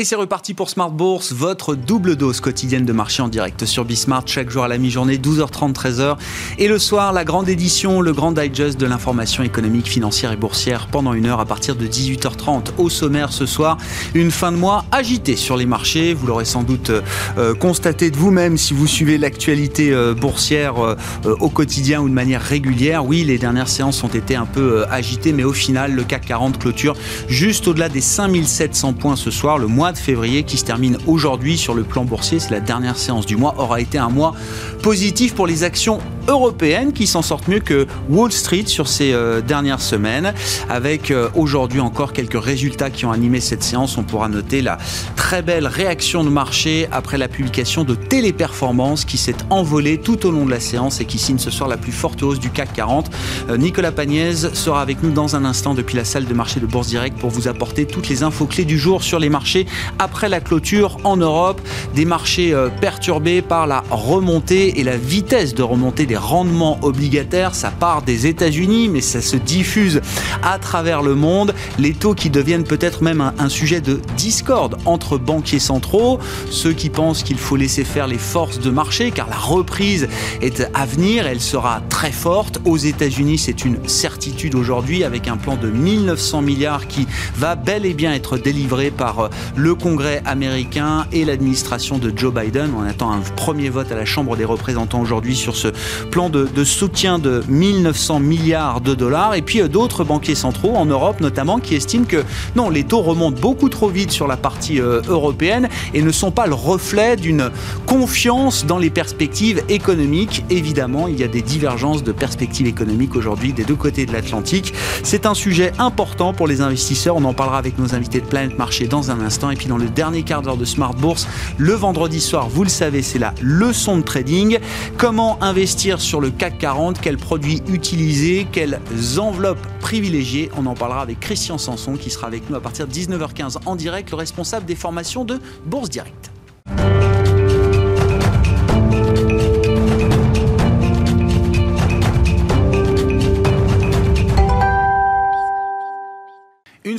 [0.00, 3.84] Et c'est reparti pour Smart Bourse, votre double dose quotidienne de marché en direct sur
[3.84, 6.16] Bismart, chaque jour à la mi-journée, 12h30, 13h.
[6.56, 10.86] Et le soir, la grande édition, le grand digest de l'information économique, financière et boursière
[10.90, 12.68] pendant une heure à partir de 18h30.
[12.78, 13.76] Au sommaire ce soir,
[14.14, 16.14] une fin de mois agitée sur les marchés.
[16.14, 16.90] Vous l'aurez sans doute
[17.36, 20.96] euh, constaté de vous-même si vous suivez l'actualité euh, boursière euh,
[21.40, 23.04] au quotidien ou de manière régulière.
[23.04, 26.58] Oui, les dernières séances ont été un peu agitées, mais au final, le CAC 40
[26.58, 26.96] clôture
[27.28, 29.58] juste au-delà des 5700 points ce soir.
[29.58, 32.96] Le mois de février qui se termine aujourd'hui sur le plan boursier, c'est la dernière
[32.96, 34.34] séance du mois, aura été un mois
[34.82, 39.40] positif pour les actions européennes qui s'en sortent mieux que Wall Street sur ces euh,
[39.40, 40.32] dernières semaines.
[40.68, 44.78] Avec euh, aujourd'hui encore quelques résultats qui ont animé cette séance, on pourra noter la
[45.16, 50.30] très belle réaction de marché après la publication de Téléperformance qui s'est envolée tout au
[50.30, 52.72] long de la séance et qui signe ce soir la plus forte hausse du CAC
[52.74, 53.10] 40.
[53.48, 56.66] Euh, Nicolas Pagnès sera avec nous dans un instant depuis la salle de marché de
[56.66, 59.66] Bourse Direct pour vous apporter toutes les infos clés du jour sur les marchés
[59.98, 61.60] après la clôture en Europe.
[61.94, 67.54] Des marchés perturbés par la remontée et la vitesse de remontée des rendements obligataires.
[67.54, 70.00] Ça part des États-Unis, mais ça se diffuse
[70.42, 71.54] à travers le monde.
[71.78, 76.88] Les taux qui deviennent peut-être même un, sujet de discorde entre banquiers centraux, ceux qui
[76.88, 80.08] pensent qu'il faut laisser faire les forces de marché, car la reprise
[80.40, 82.60] est à venir, elle sera très forte.
[82.64, 87.84] Aux États-Unis, c'est une certitude aujourd'hui, avec un plan de 1900 milliards qui va bel
[87.84, 89.28] et bien être délivré par euh,
[89.60, 92.70] le Congrès américain et l'administration de Joe Biden.
[92.74, 95.68] On attend un premier vote à la Chambre des représentants aujourd'hui sur ce
[96.10, 99.34] plan de, soutien de 1900 milliards de dollars.
[99.34, 102.24] Et puis euh, d'autres banquiers centraux en Europe notamment qui estiment que
[102.56, 106.30] non, les taux remontent beaucoup trop vite sur la partie euh, européenne et ne sont
[106.30, 107.50] pas le reflet d'une
[107.86, 110.42] confiance dans les perspectives économiques.
[110.48, 114.72] Évidemment, il y a des divergences de perspectives économiques aujourd'hui des deux côtés de l'Atlantique.
[115.02, 117.16] C'est un sujet important pour les investisseurs.
[117.16, 119.49] On en parlera avec nos invités de Planète Marché dans un instant.
[119.50, 121.26] Et puis dans le dernier quart d'heure de Smart Bourse,
[121.58, 124.58] le vendredi soir, vous le savez, c'est la leçon de trading.
[124.96, 128.46] Comment investir sur le CAC 40 Quels produits utiliser?
[128.50, 128.80] Quelles
[129.18, 130.50] enveloppes privilégiées?
[130.56, 133.76] On en parlera avec Christian Sanson qui sera avec nous à partir de 19h15 en
[133.76, 136.30] direct, le responsable des formations de Bourse Direct.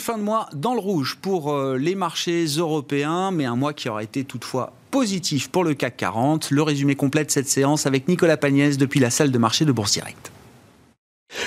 [0.01, 3.87] Fin de mois dans le rouge pour euh, les marchés européens, mais un mois qui
[3.87, 6.51] aura été toutefois positif pour le CAC 40.
[6.51, 9.71] Le résumé complet de cette séance avec Nicolas Pagnès depuis la salle de marché de
[9.71, 10.31] Bourse Direct.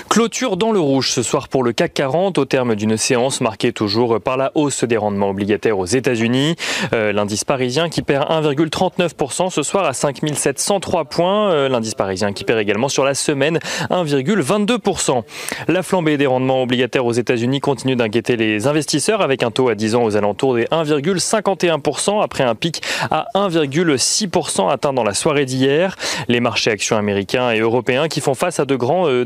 [0.09, 3.71] Clôture dans le rouge ce soir pour le CAC 40 au terme d'une séance marquée
[3.71, 6.55] toujours par la hausse des rendements obligataires aux États-Unis.
[6.93, 11.51] Euh, l'indice parisien qui perd 1,39% ce soir à 5703 points.
[11.51, 13.59] Euh, l'indice parisien qui perd également sur la semaine
[13.91, 15.23] 1,22%.
[15.67, 19.75] La flambée des rendements obligataires aux États-Unis continue d'inquiéter les investisseurs avec un taux à
[19.75, 22.81] 10 ans aux alentours des 1,51% après un pic
[23.11, 25.95] à 1,6% atteint dans la soirée d'hier.
[26.27, 29.25] Les marchés actions américains et européens qui font face à de grands euh,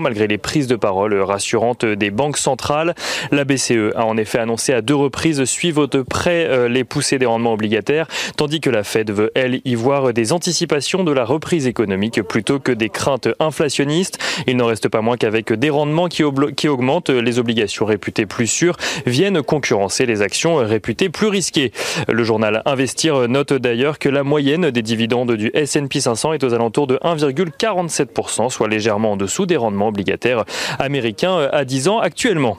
[0.00, 2.94] malgré les prises de parole rassurantes des banques centrales.
[3.30, 7.18] La BCE a en effet annoncé à deux reprises suivre de près euh, les poussées
[7.18, 8.06] des rendements obligataires,
[8.36, 12.58] tandis que la Fed veut, elle, y voir des anticipations de la reprise économique plutôt
[12.58, 14.18] que des craintes inflationnistes.
[14.46, 16.22] Il n'en reste pas moins qu'avec des rendements qui,
[16.56, 21.72] qui augmentent, les obligations réputées plus sûres viennent concurrencer les actions réputées plus risquées.
[22.08, 26.54] Le journal Investir note d'ailleurs que la moyenne des dividendes du S&P 500 est aux
[26.54, 30.44] alentours de 1,47%, soit légèrement en dessous des rendements obligataire
[30.78, 32.56] américain euh, à 10 ans actuellement.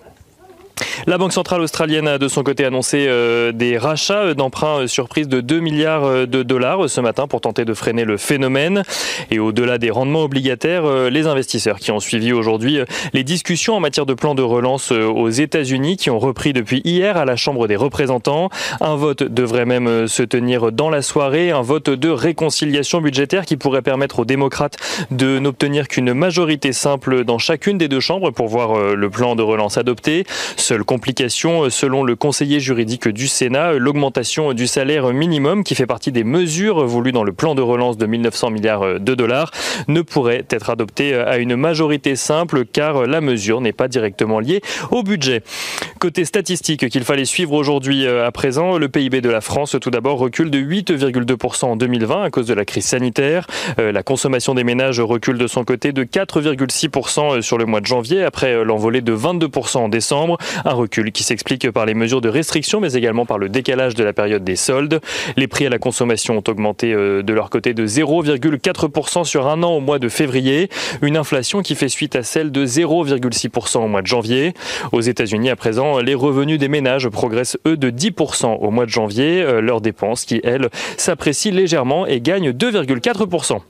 [1.07, 5.27] La Banque centrale australienne a de son côté annoncé euh, des rachats d'emprunts euh, surprises
[5.27, 8.83] de 2 milliards euh, de dollars ce matin pour tenter de freiner le phénomène.
[9.31, 12.79] Et au-delà des rendements obligataires, les investisseurs qui ont suivi aujourd'hui
[13.13, 17.17] les discussions en matière de plan de relance aux États-Unis qui ont repris depuis hier
[17.17, 18.49] à la Chambre des représentants.
[18.79, 23.57] Un vote devrait même se tenir dans la soirée, un vote de réconciliation budgétaire qui
[23.57, 24.77] pourrait permettre aux démocrates
[25.11, 29.43] de n'obtenir qu'une majorité simple dans chacune des deux chambres pour voir le plan de
[29.43, 30.25] relance adopté.
[30.71, 35.75] Seule complication, euh, selon le conseiller juridique du Sénat, euh, l'augmentation du salaire minimum, qui
[35.75, 39.13] fait partie des mesures voulues dans le plan de relance de 1900 milliards euh, de
[39.13, 39.51] dollars,
[39.89, 44.61] ne pourrait être adoptée à une majorité simple car la mesure n'est pas directement liée
[44.91, 45.43] au budget.
[45.99, 50.19] Côté statistique qu'il fallait suivre aujourd'hui à présent, le PIB de la France tout d'abord
[50.19, 53.45] recule de 8,2% en 2020 à cause de la crise sanitaire.
[53.77, 58.23] La consommation des ménages recule de son côté de 4,6% sur le mois de janvier
[58.23, 60.37] après l'envolée de 22% en décembre.
[60.65, 64.03] Un recul qui s'explique par les mesures de restriction, mais également par le décalage de
[64.03, 65.01] la période des soldes.
[65.37, 69.63] Les prix à la consommation ont augmenté euh, de leur côté de 0,4% sur un
[69.63, 70.69] an au mois de février.
[71.01, 74.53] Une inflation qui fait suite à celle de 0,6% au mois de janvier.
[74.91, 78.91] Aux États-Unis, à présent, les revenus des ménages progressent, eux, de 10% au mois de
[78.91, 79.41] janvier.
[79.41, 83.61] Euh, leurs dépenses qui, elles, s'apprécient légèrement et gagnent 2,4%.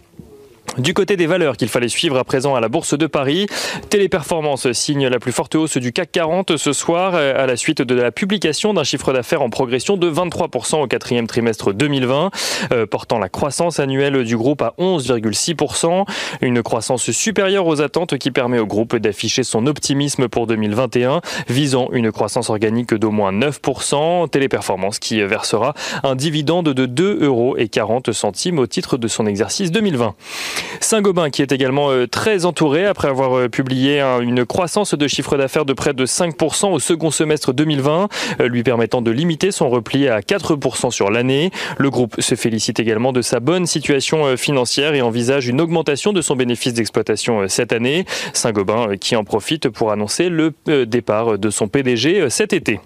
[0.77, 3.47] Du côté des valeurs qu'il fallait suivre à présent à la Bourse de Paris,
[3.89, 7.93] Téléperformance signe la plus forte hausse du CAC 40 ce soir à la suite de
[7.93, 12.31] la publication d'un chiffre d'affaires en progression de 23% au quatrième trimestre 2020,
[12.71, 16.05] euh, portant la croissance annuelle du groupe à 11,6%,
[16.39, 21.19] une croissance supérieure aux attentes qui permet au groupe d'afficher son optimisme pour 2021,
[21.49, 25.73] visant une croissance organique d'au moins 9%, Téléperformance qui versera
[26.03, 30.15] un dividende de 2,40 euros au titre de son exercice 2020.
[30.79, 35.37] Saint-Gobain qui est également euh, très entouré après avoir euh, publié une croissance de chiffre
[35.37, 38.09] d'affaires de près de 5% au second semestre 2020,
[38.39, 41.51] euh, lui permettant de limiter son repli à 4% sur l'année.
[41.77, 46.21] Le groupe se félicite également de sa bonne situation financière et envisage une augmentation de
[46.21, 48.05] son bénéfice d'exploitation cette année.
[48.33, 50.53] Saint-Gobain qui en profite pour annoncer le
[50.85, 52.79] départ de son PDG cet été.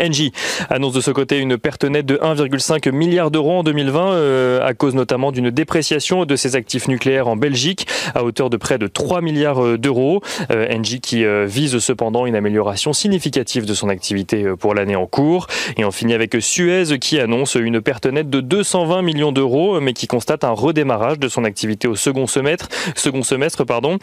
[0.00, 0.32] Engie
[0.70, 4.74] annonce de ce côté une perte nette de 1,5 milliard d'euros en 2020 euh, à
[4.74, 8.86] cause notamment d'une dépréciation de ses actifs nucléaires en Belgique à hauteur de près de
[8.86, 10.22] 3 milliards euh, d'euros.
[10.50, 15.46] Euh, Engie qui vise cependant une amélioration significative de son activité pour l'année en cours.
[15.76, 19.92] Et on finit avec Suez qui annonce une perte nette de 220 millions d'euros mais
[19.92, 22.68] qui constate un redémarrage de son activité au second semestre.
[22.94, 23.98] Second semestre pardon.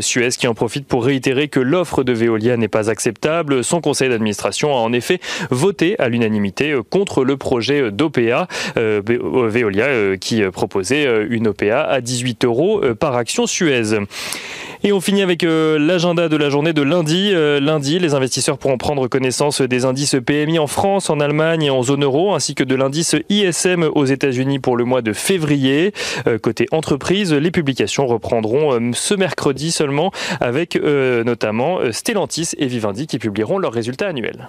[0.00, 3.64] Suez qui en profite pour réitérer que l'offre de Veolia n'est pas acceptable.
[3.64, 5.01] Son conseil d'administration a en effet
[5.50, 8.46] voté à l'unanimité euh, contre le projet d'OPA
[8.76, 13.98] euh, euh, Veolia qui proposait une OPA à 18 euros par action Suez.
[14.84, 17.32] Et on finit avec l'agenda de la journée de lundi.
[17.32, 21.82] lundi, les investisseurs pourront prendre connaissance des indices PMI en France, en Allemagne et en
[21.82, 25.92] zone euro, ainsi que de l'indice ISM aux États-Unis pour le mois de février.
[26.42, 30.10] côté entreprise, les publications reprendront ce mercredi seulement,
[30.40, 34.48] avec notamment Stellantis et Vivendi qui publieront leurs résultats annuels.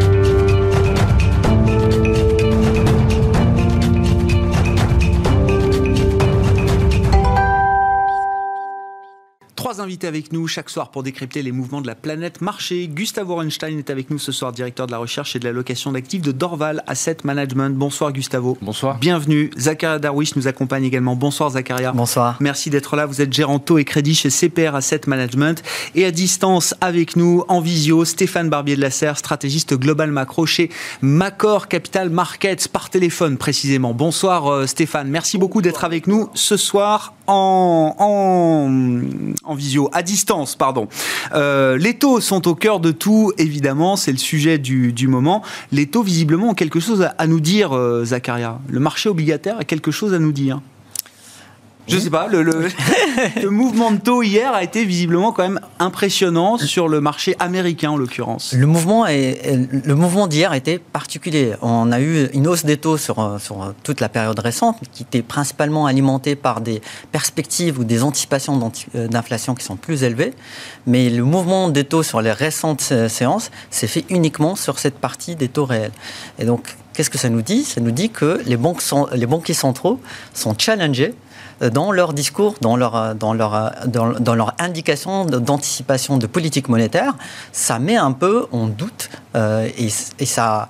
[10.03, 12.87] Avec nous chaque soir pour décrypter les mouvements de la planète marché.
[12.87, 15.91] Gustavo Orenstein est avec nous ce soir, directeur de la recherche et de la location
[15.91, 17.77] d'actifs de Dorval Asset Management.
[17.77, 18.57] Bonsoir Gustavo.
[18.61, 18.97] Bonsoir.
[18.97, 19.51] Bienvenue.
[19.57, 21.15] Zakaria Darwish nous accompagne également.
[21.15, 21.91] Bonsoir Zakaria.
[21.91, 22.37] Bonsoir.
[22.39, 23.05] Merci d'être là.
[23.05, 25.61] Vous êtes gérant taux et crédit chez CPR Asset Management.
[25.93, 30.47] Et à distance avec nous, en visio, Stéphane Barbier de la Serre, stratégiste global macro
[30.47, 30.71] chez
[31.01, 33.93] Macor Capital Markets, par téléphone précisément.
[33.93, 35.09] Bonsoir euh, Stéphane.
[35.09, 38.91] Merci beaucoup d'être avec nous ce soir en, en
[39.43, 40.87] en visio, à distance, pardon.
[41.33, 45.41] Euh, les taux sont au cœur de tout, évidemment, c'est le sujet du, moment.
[45.71, 48.59] Les taux, visiblement, ont quelque chose à, nous dire, euh, Zacharia.
[48.69, 50.61] Le marché obligataire a quelque chose à nous dire.
[51.91, 52.41] Je sais pas, le,
[53.41, 57.91] le, mouvement de taux hier a été visiblement quand même impressionnant sur le marché américain
[57.91, 58.53] en l'occurrence.
[58.53, 61.53] Le mouvement, est, le mouvement d'hier était particulier.
[61.61, 65.21] On a eu une hausse des taux sur, sur toute la période récente qui était
[65.21, 70.33] principalement alimentée par des perspectives ou des anticipations euh, d'inflation qui sont plus élevées.
[70.87, 74.95] Mais le mouvement des taux sur les récentes euh, séances s'est fait uniquement sur cette
[74.95, 75.91] partie des taux réels.
[76.39, 77.63] Et donc, qu'est-ce que ça nous dit?
[77.63, 79.99] Ça nous dit que les, banques sont, les banquiers centraux
[80.33, 81.13] sont challengés
[81.69, 83.33] dans leur discours, dans leur, dans
[84.59, 87.13] indication d'anticipation de politique monétaire,
[87.51, 90.69] ça met un peu en doute euh, et, ça,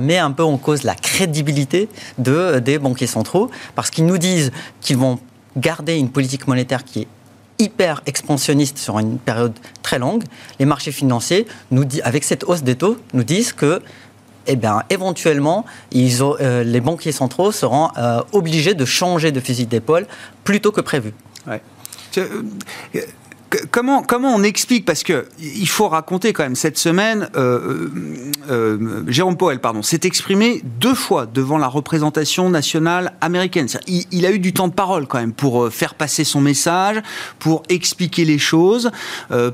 [0.00, 4.52] met un peu en cause la crédibilité de, des banquiers centraux parce qu'ils nous disent
[4.80, 5.18] qu'ils vont
[5.56, 7.08] garder une politique monétaire qui est
[7.58, 9.52] hyper expansionniste sur une période
[9.82, 10.22] très longue.
[10.60, 11.46] Les marchés financiers,
[12.04, 13.82] avec cette hausse des taux, nous disent que
[14.48, 15.64] eh bien, éventuellement,
[15.94, 20.06] euh, les banquiers centraux seront euh, obligés de changer de fusil d'épaule
[20.42, 21.12] plus tôt que prévu.
[21.46, 21.58] Euh,
[23.70, 27.90] Comment, comment on explique Parce que il faut raconter quand même cette semaine, euh, euh,
[28.50, 33.66] euh, Jérôme Powell pardon, s'est exprimé deux fois devant la représentation nationale américaine.
[33.86, 37.00] Il, a eu du temps de parole quand même pour faire passer son message,
[37.38, 38.90] pour expliquer les choses.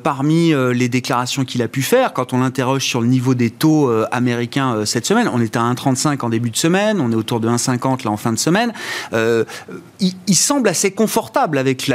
[0.03, 3.91] parmi les déclarations qu'il a pu faire, quand on l'interroge sur le niveau des taux
[4.11, 7.49] américains cette semaine, on était à 1,35 en début de semaine, on est autour de
[7.49, 8.73] 1,50 là en fin de semaine.
[10.01, 11.91] Il, semble assez confortable avec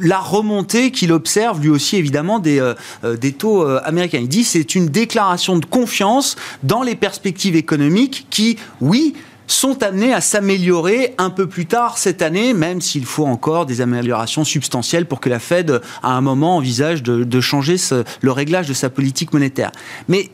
[0.00, 4.18] la remontée qu'il observe lui aussi évidemment des, euh, euh, taux euh, américains.
[4.20, 9.14] Il dit c'est une déclaration de confiance dans les perspectives économiques qui, oui,
[9.46, 13.80] sont amenés à s'améliorer un peu plus tard cette année, même s'il faut encore des
[13.80, 17.76] améliorations substantielles pour que la Fed, à un moment, envisage de, changer
[18.20, 19.72] le réglage de sa politique monétaire.
[20.08, 20.30] Mais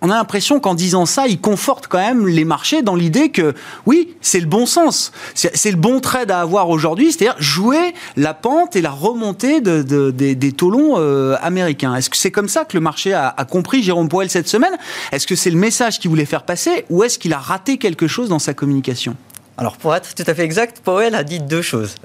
[0.00, 3.54] on a l'impression qu'en disant ça, il conforte quand même les marchés dans l'idée que
[3.86, 8.34] oui, c'est le bon sens, c'est le bon trade à avoir aujourd'hui, c'est-à-dire jouer la
[8.34, 11.94] pente et la remontée des, longs euh, américains.
[11.94, 14.76] Est-ce que c'est comme ça que le marché a, compris Jérôme Powell cette semaine?
[15.12, 18.06] Est-ce que c'est le message qu'il voulait faire passer ou est-ce qu'il a raté quelque
[18.06, 19.16] chose dans sa communication?
[19.56, 21.96] Alors pour être tout à fait exact, Powell a dit deux choses.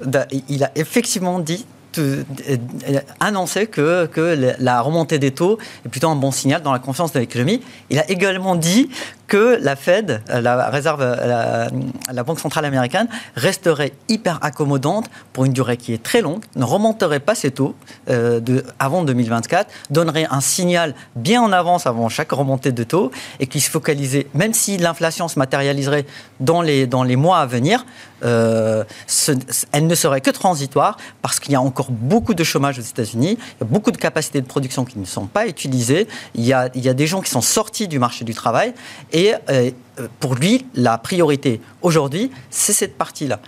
[0.48, 1.64] Il a effectivement dit
[1.98, 2.24] euh,
[3.20, 7.12] annoncer que, que la remontée des taux est plutôt un bon signal dans la confiance
[7.12, 7.62] de l'économie.
[7.90, 8.88] Il a également dit
[9.26, 16.02] que la Fed, la Banque centrale américaine, resterait hyper accommodante pour une durée qui est
[16.02, 17.74] très longue, ne remonterait pas ses taux
[18.10, 18.40] euh,
[18.78, 23.60] avant 2024, donnerait un signal bien en avance avant chaque remontée de taux et qui
[23.60, 26.06] se focalisait, même si l'inflation se matérialiserait
[26.40, 27.84] dans les, dans les mois à venir,
[28.24, 28.84] euh,
[29.72, 33.38] elle ne serait que transitoire parce qu'il y a encore beaucoup de chômage aux États-Unis,
[33.38, 36.52] il y a beaucoup de capacités de production qui ne sont pas utilisées, il y
[36.52, 38.72] a, il y a des gens qui sont sortis du marché du travail
[39.14, 39.70] et euh,
[40.20, 43.38] pour lui, la priorité aujourd'hui, c'est cette partie-là.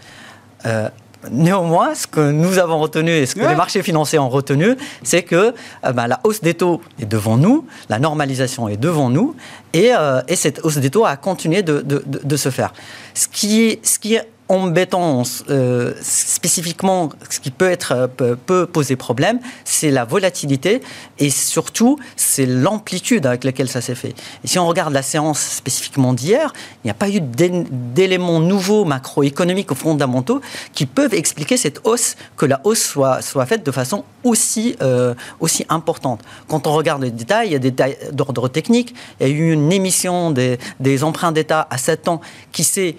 [0.65, 0.89] Euh,
[1.31, 5.25] néanmoins, ce que nous avons retenu et ce que les marchés financiers ont retenu, c'est
[5.25, 5.53] que
[5.85, 9.35] euh, ben, la hausse des taux est devant nous, la normalisation est devant nous,
[9.73, 9.93] et,
[10.35, 12.73] cette hausse des taux a continué de, de se faire.
[13.13, 18.67] Ce qui est, ce qui est embêtant euh, spécifiquement, ce qui peut, être, euh, peut,
[18.67, 20.83] poser problème, c'est la volatilité
[21.19, 24.15] et surtout c'est l'amplitude avec laquelle ça s'est fait.
[24.45, 26.53] Et si on regarde la séance spécifiquement d'hier,
[26.85, 30.41] il n'y a pas eu d'éléments nouveaux macroéconomiques ou fondamentaux
[30.73, 35.15] qui peuvent expliquer cette hausse, que la hausse soit, soit faite de façon aussi, euh,
[35.41, 36.21] aussi importante.
[36.49, 38.95] Quand on regarde les détails, il y a des détails d'ordre technique.
[39.21, 42.21] Il y a eu une émission des, des emprunts d'État à 7 ans
[42.53, 42.97] qui s'est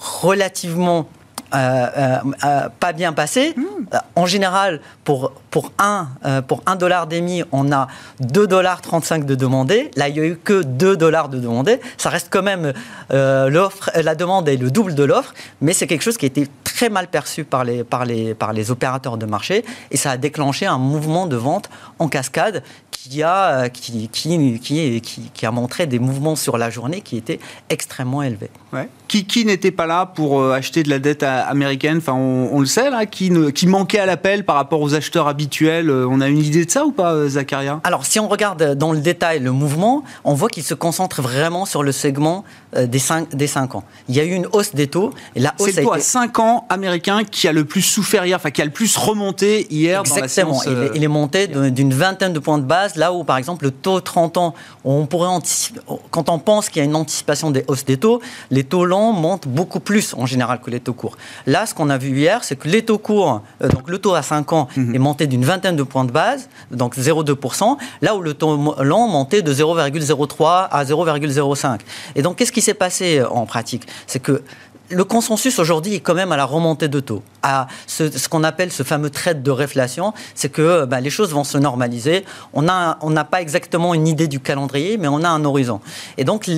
[0.00, 1.06] relativement
[1.52, 1.56] euh,
[1.96, 3.54] euh, euh, pas bien passé.
[3.56, 3.84] Hmm.
[4.14, 6.08] En général, pour, pour, un,
[6.46, 7.88] pour un dollar d'émis, on a
[8.20, 9.90] 2 dollars 35 de demandés.
[9.96, 11.80] Là, il n'y a eu que 2 dollars de demandés.
[11.96, 12.72] Ça reste quand même
[13.10, 16.46] l'offre, la demande est le double de l'offre, mais c'est quelque chose qui a été
[16.62, 20.16] très mal perçu par les, par, les, par les opérateurs de marché et ça a
[20.16, 25.86] déclenché un mouvement de vente en cascade qui a, qui, qui, qui, qui, a montré
[25.86, 28.50] des mouvements sur la journée qui étaient extrêmement élevés.
[28.72, 28.88] Ouais.
[29.10, 32.66] Qui, qui n'était pas là pour acheter de la dette à américaine, enfin on, le
[32.66, 35.90] sait là, qui, ne, qui manquait à l'appel par rapport aux acheteurs habituels.
[35.90, 37.80] Euh, on a une idée de ça ou pas, euh, Zacharia?
[37.82, 41.66] Alors si on regarde dans le détail le mouvement, on voit qu'il se concentre vraiment
[41.66, 42.44] sur le segment
[42.76, 43.84] euh, des 5, des 5 ans.
[44.08, 45.12] Il y a eu une hausse des taux.
[45.58, 48.62] C'est le taux à 5 ans américain qui a le plus souffert hier, enfin qui
[48.62, 50.52] a le plus remonté hier Exactement.
[50.52, 50.68] dans la séance.
[50.94, 54.00] Il, est, monté d'une vingtaine de points de base, là où par exemple le taux
[54.00, 57.84] 30 ans, on pourrait anticiper, quand on pense qu'il y a une anticipation des hausses
[57.84, 61.16] des taux, les taux longs montent beaucoup plus en général que les taux courts.
[61.46, 64.14] Là, ce qu'on a vu hier, c'est que les taux courts, euh, donc le taux
[64.14, 64.94] à 5 ans mhm.
[64.94, 69.08] est monté d'une vingtaine de points de base, donc 0,2%, là où le taux long
[69.08, 71.80] montait de 0,03 à 0,05.
[72.14, 73.86] Et donc, qu'est-ce qui s'est passé euh, en pratique?
[74.06, 74.42] C'est que
[74.90, 78.72] le consensus aujourd'hui est quand même à la remontée de taux, à ce, qu'on appelle
[78.72, 82.24] ce fameux trade de réflation, c'est que bah, les choses vont se normaliser.
[82.52, 85.80] On n'a pas exactement une idée du calendrier, mais on a un horizon.
[86.18, 86.50] Et donc,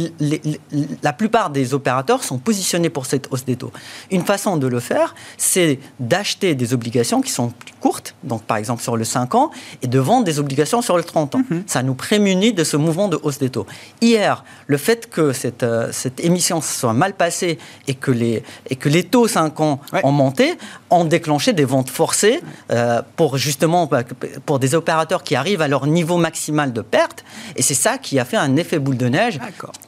[1.03, 3.73] la plupart des opérateurs sont positionnés pour cette hausse des taux.
[4.11, 8.57] Une façon de le faire, c'est d'acheter des obligations qui sont plus courtes, donc par
[8.57, 9.51] exemple sur le 5 ans,
[9.83, 11.41] et de vendre des obligations sur le 30 ans.
[11.41, 11.63] Mm-hmm.
[11.67, 13.67] Ça nous prémunit de ce mouvement de hausse des taux.
[14.01, 17.59] Hier, le fait que cette, euh, cette émission soit mal passée
[17.89, 20.55] et que et que les taux 5 ans ont monté,
[20.91, 24.03] ont déclenché des ventes forcées euh, pour justement bah,
[24.47, 27.25] pour des opérateurs qui arrivent à leur niveau maximal de perte.
[27.57, 29.41] Et c'est ça qui a fait un effet boule de neige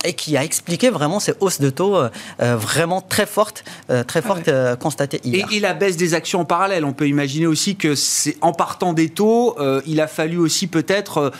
[0.04, 2.08] et qui a expliqué vraiment ces hausses de taux euh,
[2.56, 3.64] vraiment très fortes,
[4.06, 5.46] très ah fortes constatées hier.
[5.52, 6.84] Et, la baisse des actions en parallèle.
[6.84, 11.32] On peut imaginer aussi que c'est en partant des taux, il a fallu aussi peut-être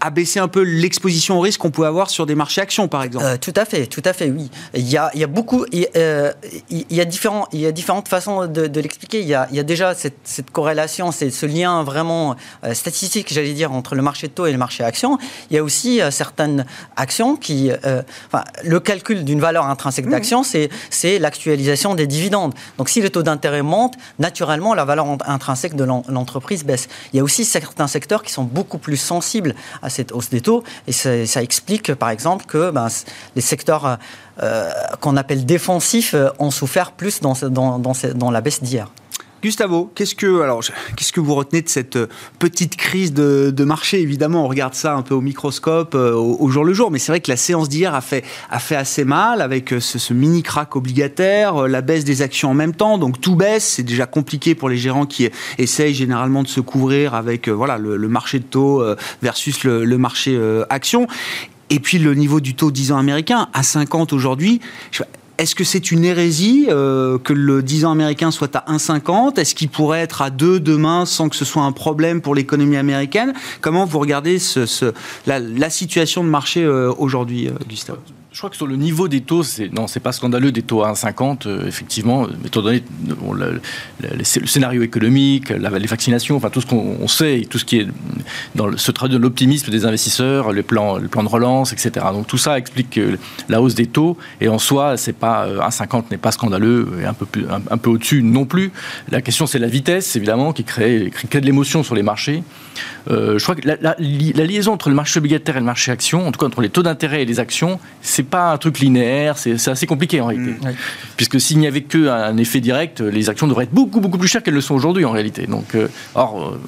[0.00, 3.38] abaisser un peu l'exposition au risque qu'on pouvait avoir sur des marchés actions, par exemple.
[3.38, 4.50] tout à fait, tout à fait, oui.
[4.74, 5.64] Il y a, il y a beaucoup.
[5.96, 6.32] Euh,
[6.70, 9.20] il, y a différents, il y a différentes façons de, l'expliquer.
[9.20, 13.94] Il, y a, déjà cette, corrélation, c'est ce lien vraiment euh, statistique, j'allais dire, entre
[13.94, 15.18] le marché de taux et le marché actions.
[15.50, 17.70] Il y a aussi euh, certaines actions qui,
[18.26, 22.54] enfin, le calcul d'une valeur intrinsèque d'action, c'est c'est l'actualisation des dividendes.
[22.78, 25.43] Donc, si le taux d'intérêt monte, naturellement, la valeur intrinsèque
[25.74, 26.88] de l'entreprise baisse.
[27.12, 30.40] Il y a aussi certains secteurs qui sont beaucoup plus sensibles à cette hausse des
[30.40, 32.88] taux, et ça, explique, par exemple, que ben,
[33.36, 33.98] les secteurs
[35.00, 38.88] qu'on appelle défensifs euh, ont souffert plus dans, dans la baisse d'hier.
[39.44, 42.06] Gustavo, qu'est-ce que, que vous retenez de cette euh,
[42.38, 44.00] petite crise de, marché?
[44.00, 47.12] Évidemment, on regarde ça un peu au microscope, euh, au, jour le jour, mais c'est
[47.12, 50.42] vrai que la séance d'hier a fait, a fait assez mal avec euh, ce, mini
[50.42, 53.64] crack obligataire, la baisse des actions en même temps, donc tout baisse.
[53.64, 57.98] C'est déjà compliqué pour les gérants qui essayent généralement de se couvrir avec voilà le,
[58.08, 58.82] marché de taux
[59.20, 61.06] versus le, marché action.
[61.68, 64.62] Et puis le niveau du taux 10 ans américain à 50 aujourd'hui.
[65.36, 69.56] Est-ce que c'est une hérésie euh, que le 10 ans américain soit à 1,50 Est-ce
[69.56, 73.34] qu'il pourrait être à 2 demain sans que ce soit un problème pour l'économie américaine?
[73.60, 74.92] Comment vous regardez ce,
[75.26, 77.98] la, situation de marché euh, aujourd'hui, euh, Gustave?
[78.34, 80.82] Je crois que sur le niveau des taux, c'est non, c'est pas scandaleux des taux
[80.82, 82.82] à 1,50, euh, effectivement, étant donné
[83.32, 87.86] le, scénario économique, les vaccinations, enfin tout ce qu'on sait, tout ce qui est
[88.56, 92.06] dans le, ce traduit de l'optimisme des investisseurs, les plans, le plan de relance, etc.
[92.12, 92.98] Donc tout ça explique
[93.48, 97.04] la hausse des taux, et en soi, c'est pas 1,50 euh, n'est pas scandaleux, et
[97.04, 98.72] un peu plus, un, peu au-dessus non plus.
[99.12, 102.42] La question, c'est la vitesse, évidemment, qui crée, crée de l'émotion sur les marchés.
[103.10, 103.94] Euh, je crois que la, la,
[104.44, 106.82] liaison entre le marché obligataire et le marché action, en tout cas entre les taux
[106.82, 110.52] d'intérêt et les actions, c'est pas un truc linéaire, c'est assez compliqué en réalité.
[110.52, 110.74] Mm.
[111.16, 114.42] Puisque s'il n'y avait qu'un effet direct, les actions devraient être beaucoup beaucoup plus chères
[114.42, 115.46] qu'elles le sont aujourd'hui en réalité.
[115.46, 116.60] Donc, euh, or, euh,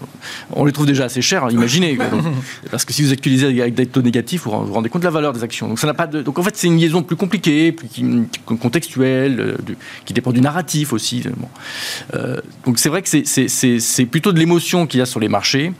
[0.53, 1.99] on les trouve déjà assez chères, imaginez.
[2.71, 5.13] parce que si vous utilisez avec des taux négatifs, vous vous rendez compte de la
[5.13, 5.69] valeur des actions.
[5.69, 7.89] Donc ça n'a pas de, donc en fait c'est une liaison plus compliquée, plus
[8.45, 9.57] contextuelle,
[10.05, 11.25] qui dépend du narratif aussi.
[12.65, 15.73] donc c'est vrai que c'est plutôt de l'émotion qu'il y a sur les marchés.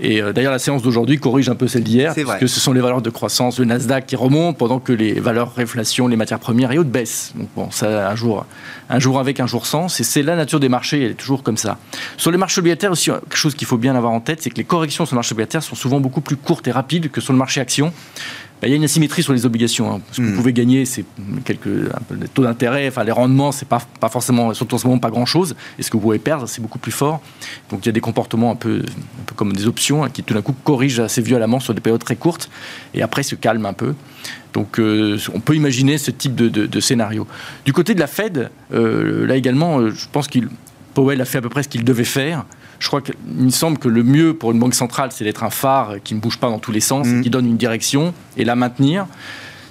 [0.00, 2.72] Et euh, d'ailleurs, la séance d'aujourd'hui corrige un peu celle d'hier, parce que ce sont
[2.72, 6.38] les valeurs de croissance de Nasdaq qui remontent pendant que les valeurs réflation, les matières
[6.38, 7.32] premières et autres baissent.
[7.36, 8.46] Donc bon, ça, un jour,
[8.90, 9.88] un jour avec, un jour sans.
[9.88, 11.78] C'est la nature des marchés, elle est toujours comme ça.
[12.16, 14.56] Sur les marchés obligataires aussi, quelque chose qu'il faut bien avoir en tête, c'est que
[14.56, 17.32] les corrections sur le marché obligataire sont souvent beaucoup plus courtes et rapides que sur
[17.32, 17.92] le marché action.
[18.62, 19.92] Bah, il y a une asymétrie sur les obligations.
[19.92, 20.00] Hein.
[20.12, 20.36] Ce que vous hmm.
[20.36, 21.04] pouvez gagner, c'est
[21.44, 21.90] quelques
[22.32, 25.56] taux d'intérêt, enfin les rendements, c'est pas, pas forcément, surtout en ce moment, pas grand-chose.
[25.80, 27.20] Et ce que vous pouvez perdre, c'est beaucoup plus fort.
[27.70, 30.22] Donc il y a des comportements un peu, un peu comme des options hein, qui
[30.22, 32.48] tout d'un coup corrigent assez violemment sur des périodes très courtes
[32.94, 33.94] et après se calment un peu.
[34.52, 37.26] Donc euh, on peut imaginer ce type de, scénario.
[37.64, 40.48] Du côté de la Fed, euh, là également, euh, je pense qu'il
[40.94, 42.44] Powell a fait à peu près ce qu'il devait faire.
[42.82, 45.50] Je crois qu'il me semble que le mieux pour une banque centrale, c'est d'être un
[45.50, 47.22] phare qui ne bouge pas dans tous les sens, mm.
[47.22, 49.06] qui donne une direction et la maintenir.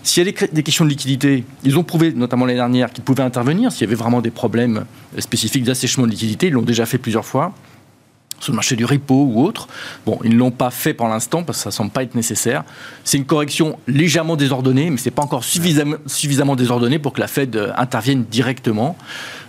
[0.01, 3.22] S'il y a des, questions de liquidité, ils ont prouvé, notamment l'année dernière, qu'ils pouvaient
[3.22, 4.86] intervenir s'il y avait vraiment des problèmes
[5.20, 6.48] spécifiques d'assèchement de liquidité.
[6.48, 7.53] Ils l'ont déjà fait plusieurs fois
[8.40, 9.68] sur le marché du repo ou autre.
[10.05, 12.16] Bon, ils ne l'ont pas fait pour l'instant parce que ça ne semble pas être
[12.16, 12.64] nécessaire.
[13.03, 17.20] C'est une correction légèrement désordonnée, mais ce n'est pas encore suffisamment, suffisamment désordonné pour que
[17.20, 18.96] la Fed euh, intervienne directement.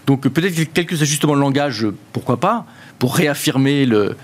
[0.08, 2.66] Donc peut-être quelques ajustements de langage, pourquoi pas,
[3.02, 4.14] pour réaffirmer le,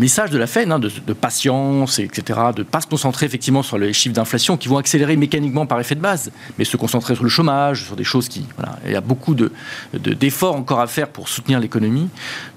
[0.00, 3.78] message de la Fed, hein, de, patience, etc., de ne pas se concentrer effectivement sur
[3.78, 7.22] les chiffres d'inflation qui vont accélérer mécaniquement par effet de base, mais se concentrer sur
[7.22, 8.44] le chômage, sur des choses qui...
[8.84, 12.08] Il y a beaucoup d'efforts de, encore à faire pour soutenir l'économie.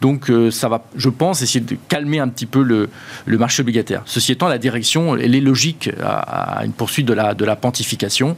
[0.02, 2.89] Donc euh, ça va, je pense, essayer de calmer un petit peu le,
[3.38, 4.02] marché obligataire.
[4.06, 8.36] Ceci étant, la direction, elle est logique à, une poursuite de la, de pontification.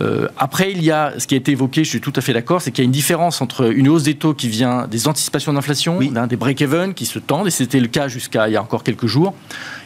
[0.00, 2.32] Euh, après, il y a ce qui a été évoqué, je suis tout à fait
[2.32, 5.06] d'accord, c'est qu'il y a une différence entre une hausse des taux qui vient des
[5.06, 8.62] anticipations d'inflation, des break-even qui se tendent, et c'était le cas jusqu'à il y a
[8.62, 9.34] encore quelques jours,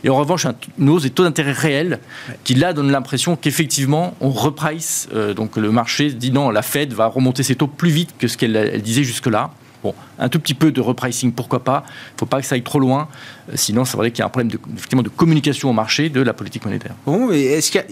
[0.04, 0.46] et en revanche,
[0.78, 2.00] une hausse des taux d'intérêt réels
[2.44, 6.92] qui là donne l'impression qu'effectivement on reprice, euh, donc le marché dit non, la Fed
[6.92, 9.50] va remonter ses taux plus vite que ce qu'elle disait jusque-là.
[9.88, 11.82] Bon, un tout petit peu de repricing, pourquoi pas.
[11.86, 13.08] Il ne faut pas que ça aille trop loin.
[13.48, 16.10] Euh, sinon, c'est vrai qu'il y a un problème de, effectivement, de communication au marché
[16.10, 16.92] de la politique monétaire.
[17.06, 17.82] Bon, est-ce qu'il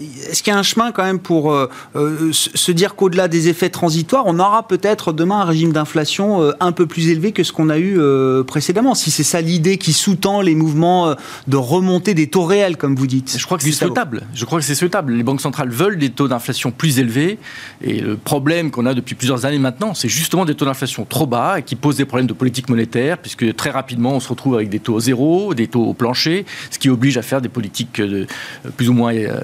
[0.45, 4.25] y, a un chemin quand même pour euh, euh, se dire qu'au-delà des effets transitoires,
[4.27, 7.79] on aura peut-être demain un régime d'inflation un peu plus élevé que ce qu'on a
[7.79, 7.99] eu
[8.45, 8.93] précédemment?
[8.93, 11.15] Si c'est ça l'idée qui sous-tend les mouvements
[11.47, 13.37] de remontée des taux réels, comme vous dites.
[13.39, 14.21] Je crois que c'est souhaitable.
[14.35, 15.13] Je crois que c'est souhaitable.
[15.13, 17.39] Les banques centrales veulent des taux d'inflation plus élevés.
[17.81, 21.25] Et le problème qu'on a depuis plusieurs années maintenant, c'est justement des taux d'inflation trop
[21.25, 24.55] bas et qui posent des problèmes de politique monétaire, puisque très rapidement, on se retrouve
[24.55, 27.99] avec des taux zéro, des taux au plancher, ce qui oblige à faire des politiques
[27.99, 28.25] euh,
[28.75, 29.41] plus ou moins euh,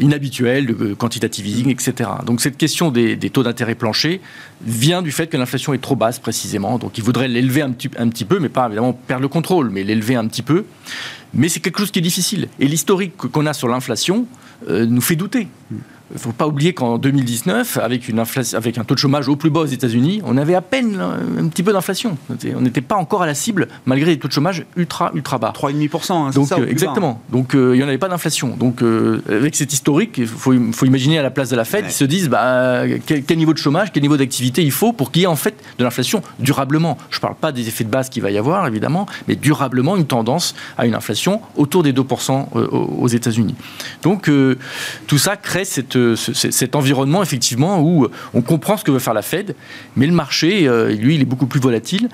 [0.00, 2.10] inhabituelles, de quantitative easing, etc.
[2.26, 4.20] Donc cette question des, taux d'intérêt plancher
[4.62, 6.78] vient du fait que l'inflation est trop basse, précisément.
[6.78, 10.16] Donc il voudrait l'élever un petit, peu, mais pas évidemment perdre le contrôle, mais l'élever
[10.16, 10.64] un petit peu.
[11.34, 12.48] Mais c'est quelque chose qui est difficile.
[12.58, 14.26] Et l'historique qu'on a sur l'inflation
[14.68, 15.48] euh, nous fait douter.
[16.10, 19.28] Il ne faut pas oublier qu'en 2019, avec, une inflation, avec un taux de chômage
[19.28, 22.16] au plus bas aux États-Unis, on avait à peine un petit peu d'inflation.
[22.56, 25.52] On n'était pas encore à la cible, malgré des taux de chômage ultra, ultra bas.
[25.54, 27.20] 3,5%, hein, Donc, ça, euh, Exactement.
[27.30, 28.56] Donc, euh, il n'y en avait pas d'inflation.
[28.56, 31.84] Donc, euh, avec cet historique, il faut, faut, imaginer à la place de la Fed,
[31.86, 35.22] ils se disent bah, quel, niveau de chômage, quel niveau d'activité il faut pour qu'il
[35.22, 36.96] y ait en fait de l'inflation durablement.
[37.10, 39.94] Je ne parle pas des effets de base qu'il va y avoir, évidemment, mais durablement
[39.96, 43.56] une tendance à une inflation autour des 2% aux États-Unis.
[44.02, 44.30] Donc,
[45.06, 49.22] tout ça crée cette cet environnement, effectivement, où on comprend ce que veut faire la
[49.22, 49.54] Fed,
[49.96, 52.08] mais le marché, lui, il est beaucoup plus volatile.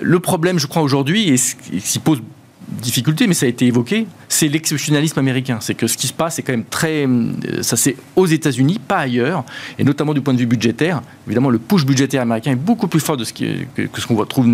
[0.00, 2.20] Le problème, je crois, aujourd'hui, et ce qui pose
[2.68, 5.58] difficulté, mais ça a été évoqué, c'est l'exceptionnalisme américain.
[5.60, 7.06] C'est que ce qui se passe est quand même très.
[7.06, 9.44] Euh, ça, c'est aux États-Unis, pas ailleurs,
[9.78, 11.02] et notamment du point de vue budgétaire.
[11.26, 14.24] Évidemment, le push budgétaire américain est beaucoup plus fort de ce qui, que, ce qu'on
[14.24, 14.48] trouve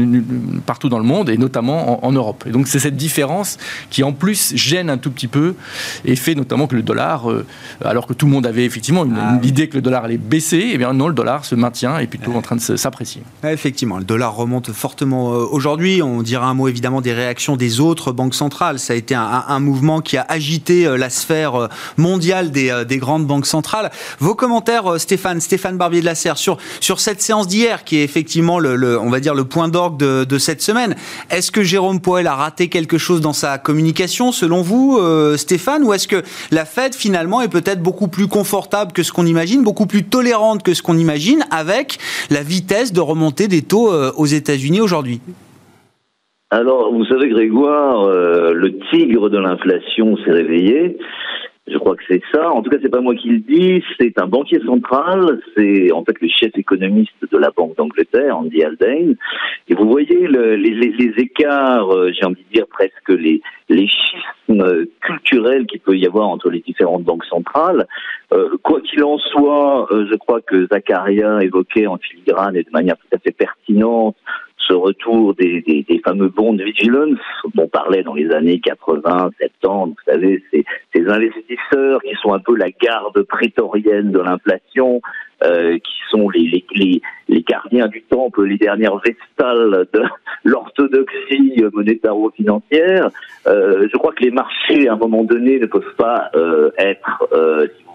[0.66, 2.44] partout dans le monde, et notamment en, Europe.
[2.46, 3.56] Et donc, c'est cette différence
[3.88, 5.54] qui, en plus, gêne un tout petit peu
[6.04, 7.46] et fait notamment que le dollar, euh,
[7.82, 10.74] alors que tout le monde avait effectivement une, ah que le dollar allait baisser, et
[10.74, 13.22] eh bien non, le dollar se maintient et est plutôt en train de s'apprécier.
[13.44, 16.02] effectivement, le dollar remonte fortement euh, aujourd'hui.
[16.02, 18.80] On dira un mot évidemment des réactions des autres banques centrales.
[18.80, 22.84] Ça a été un, mouvement qui a agité euh, la sphère euh, mondiale des, euh,
[22.84, 23.92] des grandes banques centrales.
[24.18, 28.02] Vos commentaires, Stéphane, Stéphane Barbier de la Serre, sur, sur cette séance d'hier, qui est
[28.02, 30.96] effectivement le, on va dire le point d'orgue de, de, cette semaine.
[31.30, 35.00] Est-ce que Jérôme Powell a raté quelque chose dans sa communication, selon vous,
[35.36, 39.26] Stéphane, ou est-ce que la Fed finalement est peut-être beaucoup plus confortable que ce qu'on
[39.26, 41.98] imagine, beaucoup plus tolérante que ce qu'on imagine, avec
[42.30, 45.20] la vitesse de remontée des taux aux États-Unis aujourd'hui?
[46.52, 50.98] Alors, vous savez, Grégoire, euh, le tigre de l'inflation s'est réveillé.
[51.66, 52.50] Je crois que c'est ça.
[52.50, 53.82] En tout cas, c'est pas moi qui le dis.
[53.98, 55.40] C'est un banquier central.
[55.56, 59.16] C'est en fait le chef économiste de la Banque d'Angleterre, Andy Haldane.
[59.68, 65.64] Et vous voyez le, les, écarts, euh, j'ai envie de dire presque les, schismes culturels
[65.64, 67.86] qu'il peut y avoir entre les différentes banques centrales.
[68.34, 72.96] Euh, quoi qu'il en soit, je crois que Zacharia évoquait en filigrane et de manière
[72.98, 74.16] tout à fait pertinente
[74.72, 77.18] ce retour des, fameux bons de vigilance
[77.54, 79.30] dont on parlait dans les années 80,
[79.60, 80.64] 70, vous savez, ces,
[81.08, 85.02] investisseurs qui sont un peu la garde prétorienne de l'inflation,
[85.44, 86.64] euh, qui sont les,
[87.48, 90.02] gardiens du temple, les dernières vestales de
[90.44, 93.10] l'orthodoxie monétaro-financière.
[93.46, 97.28] Euh, je crois que les marchés, à un moment donné, ne peuvent pas euh, être,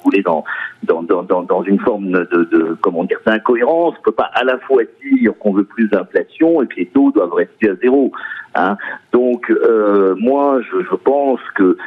[0.04, 0.44] voulez, dans,
[0.84, 3.96] dans, dans, dans une forme de, comment dire, d'incohérence.
[3.96, 6.88] On ne peut pas à la fois dire qu'on veut plus d'inflation et que les
[6.88, 8.12] taux doivent rester à zéro.
[8.56, 8.78] Hein.
[9.12, 11.78] Donc, euh, moi, je, je pense que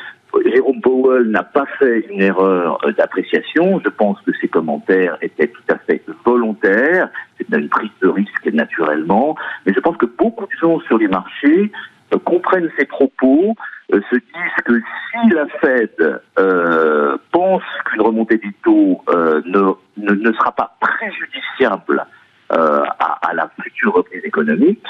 [0.47, 3.81] Jérôme Powell n'a pas fait une erreur d'appréciation.
[3.85, 7.09] Je pense que ses commentaires étaient tout à fait volontaires.
[7.37, 9.35] C'est une prise de risque naturellement.
[9.67, 11.73] Mais je pense que beaucoup de gens sur les marchés
[12.15, 13.57] euh, comprennent ses propos,
[13.93, 14.81] euh, se disent que
[15.23, 22.07] si la Fed euh, pense qu'une remontée des taux ne, ne, sera pas préjudiciable
[22.51, 24.87] à, à, la future reprise économique,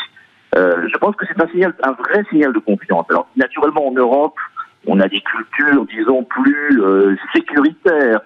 [0.55, 3.07] je pense que c'est un signal, un vrai signal de confiance.
[3.11, 4.35] Alors naturellement en Europe,
[4.87, 8.21] on a des cultures, disons, plus euh, sécuritaires,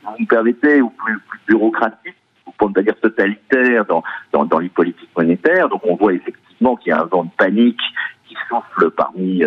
[0.00, 2.16] si vous me permettez, ou plus, plus bureaucratiques,
[2.58, 5.68] pour ne pas dire totalitaires dans, dans, dans les politiques monétaires.
[5.68, 7.80] Donc on voit effectivement qu'il y a un vent de panique
[8.28, 9.42] qui souffle parmi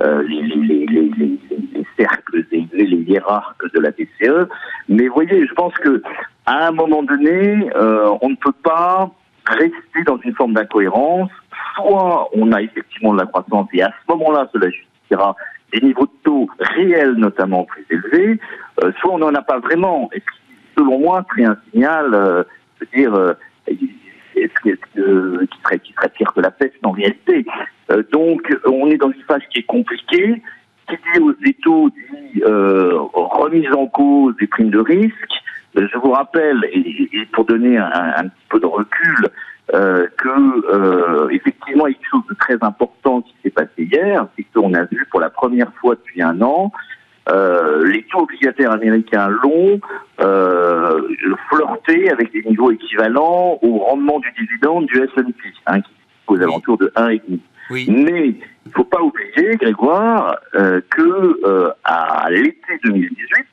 [0.00, 4.48] euh, euh les, les, les, les, cercles élevés, les hiérarques de la BCE.
[4.88, 6.02] Mais voyez, je pense que
[6.46, 9.10] à un moment donné, euh, on ne peut pas
[9.46, 11.30] rester dans une forme d'incohérence.
[11.74, 15.36] Soit on a effectivement de la croissance et à ce moment-là, cela justifiera
[15.72, 18.40] des niveaux de taux réels notamment plus élevés,
[18.82, 20.08] euh, soit on n'en a pas vraiment.
[20.14, 20.22] Et
[20.76, 22.44] selon moi, c'est un signal, euh,
[22.94, 23.34] dire, euh,
[23.66, 27.44] est-ce que, qui, serait, qui serait pire que la peste en réalité?
[27.90, 30.42] Euh, donc, on est dans une phase qui est compliquée,
[30.88, 35.32] qui dit aux taux dit remise en cause des primes de risque.
[35.74, 39.28] Je vous rappelle, et, pour donner un, petit peu de recul,
[39.74, 43.70] euh, que euh, effectivement il y a quelque chose de très important qui s'est passé
[43.76, 46.72] hier, c'est qu'on a vu pour la première fois depuis un an
[47.30, 49.80] euh, les taux obligataires américains longs
[50.20, 51.02] euh,
[51.50, 55.34] flirter avec des niveaux équivalents au rendement du dividende du S&P,
[55.66, 57.38] hein, qui est aux alentours de 1,5.
[57.70, 63.46] Mais il ne faut pas oublier, Grégoire, euh, que euh, à l'été 2018,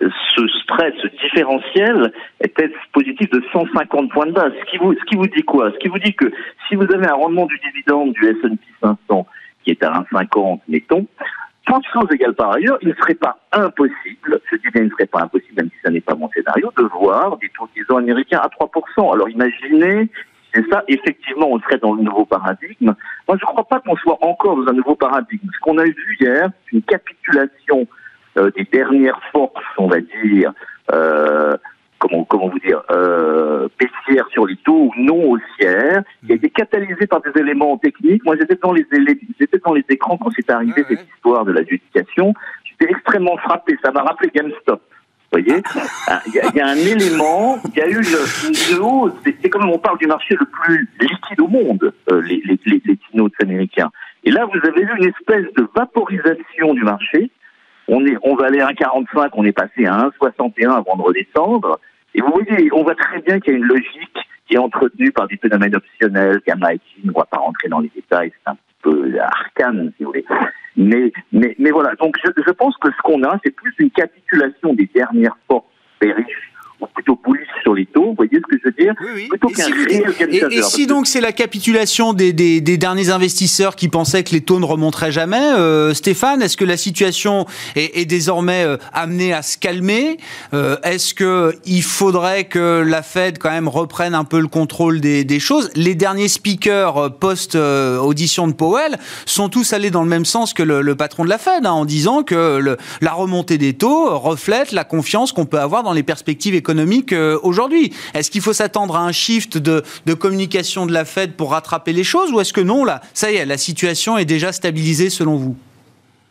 [0.00, 4.52] ce spread, ce différentiel était positif de 150 points de base.
[4.60, 5.70] Ce qui vous, ce qui vous dit quoi?
[5.72, 6.30] Ce qui vous dit que
[6.68, 9.26] si vous avez un rendement du dividende du S&P 500
[9.64, 11.06] qui est à 1,50, mettons,
[11.64, 14.90] toutes choses égales par ailleurs, il ne serait pas impossible, je dis bien il ne
[14.90, 17.96] serait pas impossible, même si ce n'est pas mon scénario, de voir des taux disons
[17.96, 19.14] américains à 3%.
[19.14, 20.10] Alors imaginez,
[20.54, 22.94] c'est ça, effectivement, on serait dans le nouveau paradigme.
[23.26, 25.48] Moi, je ne crois pas qu'on soit encore dans un nouveau paradigme.
[25.52, 27.88] Ce qu'on a vu hier, c'est une capitulation
[28.38, 30.52] euh, des dernières forces, on va dire,
[30.92, 31.56] euh,
[31.98, 37.06] comment, comment vous dire, euh, baissières sur les taux non haussières, qui a été catalysée
[37.08, 38.24] par des éléments techniques.
[38.24, 38.86] Moi, j'étais dans les
[39.40, 42.32] j'étais dans les écrans quand c'est arrivé cette histoire de l'adjudication.
[42.64, 43.76] J'étais extrêmement frappé.
[43.84, 44.82] Ça m'a rappelé GameStop.
[45.34, 45.62] Vous voyez,
[46.06, 49.12] ah, il y, a un élément, il y a eu une, hausse.
[49.24, 52.98] C'est comme on parle du marché le plus liquide au monde, euh, les, les, les,
[53.40, 53.90] américains.
[54.22, 57.32] Et là, vous avez eu une espèce de vaporisation du marché
[57.88, 61.80] on, est, on va aller à 1,45, on est passé à 1,61 avant de redescendre.
[62.14, 65.10] Et vous voyez, on voit très bien qu'il y a une logique qui est entretenue
[65.10, 68.50] par des phénomènes optionnels, gamma et on ne va pas rentrer dans les détails, c'est
[68.50, 68.56] un
[69.20, 70.24] arcane, si vous voulez.
[70.76, 73.90] Mais, mais, mais voilà, donc je, je pense que ce qu'on a, c'est plus une
[73.90, 75.66] capitulation des dernières forces
[76.80, 79.28] riches plutôt police sur les taux, vous voyez ce que je veux dire oui,
[80.50, 84.64] et, si, donc c'est la capitulation des, derniers investisseurs qui pensaient que les taux ne
[84.64, 90.18] remonteraient jamais, euh, Stéphane, est-ce que la situation est, désormais euh, amenée à se calmer?
[90.52, 95.40] Euh, Est-ce qu'il faudrait que la Fed quand même reprenne un peu le contrôle des,
[95.40, 95.70] choses?
[95.74, 100.94] Les derniers speakers post-audition de Powell sont tous allés dans le même sens que le,
[100.94, 105.32] patron de la Fed, hein, en disant que la remontée des taux reflète la confiance
[105.32, 107.92] qu'on peut avoir dans les perspectives économiques économique euh, aujourd'hui.
[108.14, 109.82] Est-ce qu'il faut s'attendre à un shift de,
[110.14, 113.36] communication de la Fed pour rattraper les choses ou est-ce que non, là, ça y
[113.36, 115.56] est, la situation est déjà stabilisée selon vous?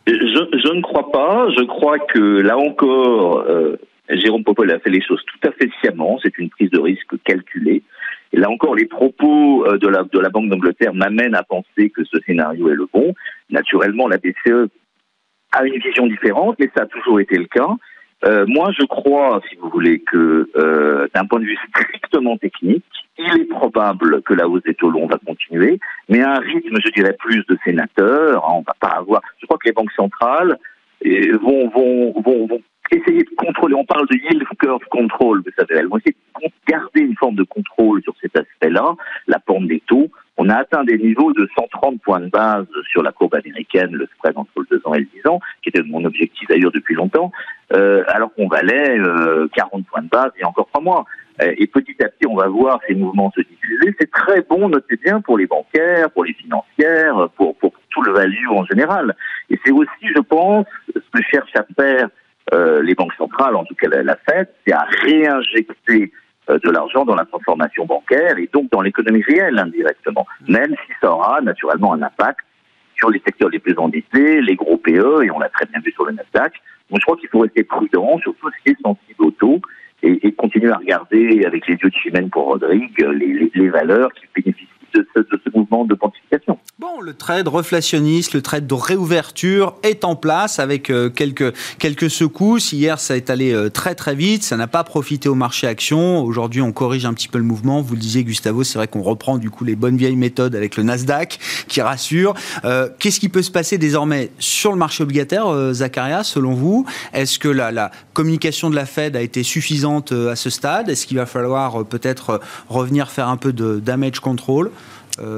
[0.08, 1.46] Je, ne crois pas.
[1.56, 3.76] Je crois que là encore, euh,
[4.10, 6.18] Jérôme Popol a fait les choses tout à fait sciemment.
[6.22, 7.82] C'est une prise de risque calculée.
[8.32, 11.90] Et là encore, les propos euh, de la, de la Banque d'Angleterre m'amènent à penser
[11.90, 13.14] que ce scénario est le bon.
[13.50, 14.68] Naturellement, la BCE
[15.52, 17.70] a une vision différente, mais ça a toujours été le cas.
[18.24, 22.84] Euh, moi, je crois, si vous voulez, que euh, d'un point de vue strictement technique,
[23.18, 26.76] il est probable que la hausse des taux longs va continuer, mais à un rythme,
[26.82, 28.44] je dirais, plus de sénateurs.
[28.44, 29.20] Hein, on va pas avoir.
[29.40, 30.58] Je crois que les banques centrales
[31.06, 33.74] euh, vont, vont, vont, vont essayer de contrôler.
[33.74, 37.34] On parle de yield curve control, vous savez, elles vont essayer de garder une forme
[37.34, 38.94] de contrôle sur cet aspect-là,
[39.26, 40.10] la pente des taux.
[40.36, 44.06] On a atteint des niveaux de 130 points de base sur la courbe américaine, le
[44.14, 46.94] spread entre le 2 ans et le 10 ans, qui était mon objectif d'ailleurs depuis
[46.94, 47.30] longtemps,
[47.72, 51.04] euh, alors qu'on valait euh, 40 points de base a encore trois mois.
[51.42, 53.94] Euh, et petit à petit, on va voir ces mouvements se diffuser.
[53.98, 58.12] C'est très bon, notez bien, pour les bancaires, pour les financières, pour, pour tout le
[58.12, 59.16] value en général.
[59.50, 62.08] Et c'est aussi, je pense, ce que cherchent à faire
[62.52, 66.12] euh, les banques centrales, en tout cas la, la Fed, c'est à réinjecter
[66.48, 71.12] de l'argent dans la transformation bancaire et donc dans l'économie réelle indirectement, même si ça
[71.12, 72.40] aura naturellement un impact
[72.96, 75.92] sur les secteurs les plus endettés, les gros PE, et on l'a très bien vu
[75.92, 76.52] sur le Nasdaq.
[76.90, 79.60] Donc je crois qu'il faut rester prudent sur tout ce qui est sensible au taux
[80.02, 84.26] et, continuer à regarder avec les yeux de Chimène pour Rodrigue les, les valeurs qui
[84.34, 86.58] bénéficient de ce, mouvement de pontification.
[86.78, 92.10] Bon, le trade reflationniste, le trade de réouverture est en place avec euh, quelques, quelques
[92.10, 92.72] secousses.
[92.72, 96.22] Hier, ça est allé euh, très très vite, ça n'a pas profité au marché action.
[96.22, 97.80] Aujourd'hui, on corrige un petit peu le mouvement.
[97.80, 100.76] Vous le disiez, Gustavo, c'est vrai qu'on reprend du coup les bonnes vieilles méthodes avec
[100.76, 102.34] le Nasdaq qui rassure.
[102.64, 106.86] Euh, qu'est-ce qui peut se passer désormais sur le marché obligataire, Zacharia, selon vous?
[107.12, 110.88] Est-ce que la, la, communication de la Fed a été suffisante à ce stade?
[110.88, 114.70] Est-ce qu'il va falloir peut-être revenir faire un peu de damage control?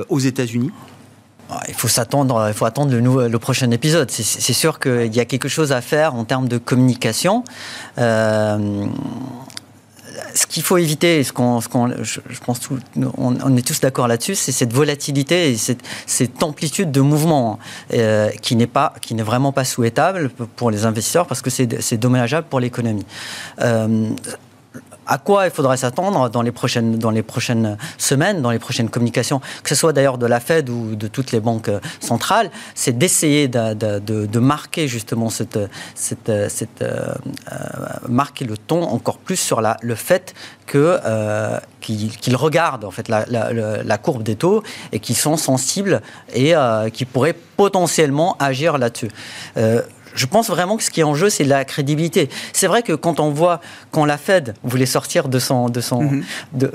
[0.08, 0.70] Aux États-Unis
[1.48, 4.10] ah, il faut s'attendre, il faut attendre le, prochain épisode.
[4.10, 7.44] C'est sûr qu'il y a quelque chose à faire en termes de communication.
[7.98, 8.86] Euh,
[10.34, 12.78] ce qu'il faut éviter, ce qu'on, je, pense, tout,
[13.16, 17.58] on, est tous d'accord là-dessus, c'est cette volatilité et cette, amplitude de mouvement
[17.94, 21.96] euh, qui n'est pas, qui n'est vraiment pas souhaitable pour les investisseurs parce que c'est,
[21.96, 23.06] dommageable pour l'économie.
[23.60, 24.10] Euh,
[25.06, 28.88] à quoi il faudrait s'attendre dans les prochaines dans les prochaines semaines, dans les prochaines
[28.88, 32.50] communications, que ce soit d'ailleurs de la Fed ou de toutes les banques euh, centrales,
[32.74, 35.58] c'est d'essayer de, de, marquer justement cette,
[35.94, 37.14] cette, cette euh,
[37.52, 37.56] euh,
[38.08, 40.34] marquer le ton encore plus sur la, le fait
[40.66, 45.36] que euh, qu'ils regardent en fait la, la, la, courbe des taux et qu'ils sont
[45.36, 46.02] sensibles
[46.34, 49.08] et euh, qui pourraient potentiellement agir là-dessus
[50.16, 52.28] je pense vraiment que ce qui est en jeu, c'est la crédibilité.
[52.52, 56.02] C'est vrai que quand on voit, quand la Fed voulait sortir de son, de son,
[56.02, 56.24] mhm.
[56.54, 56.72] de,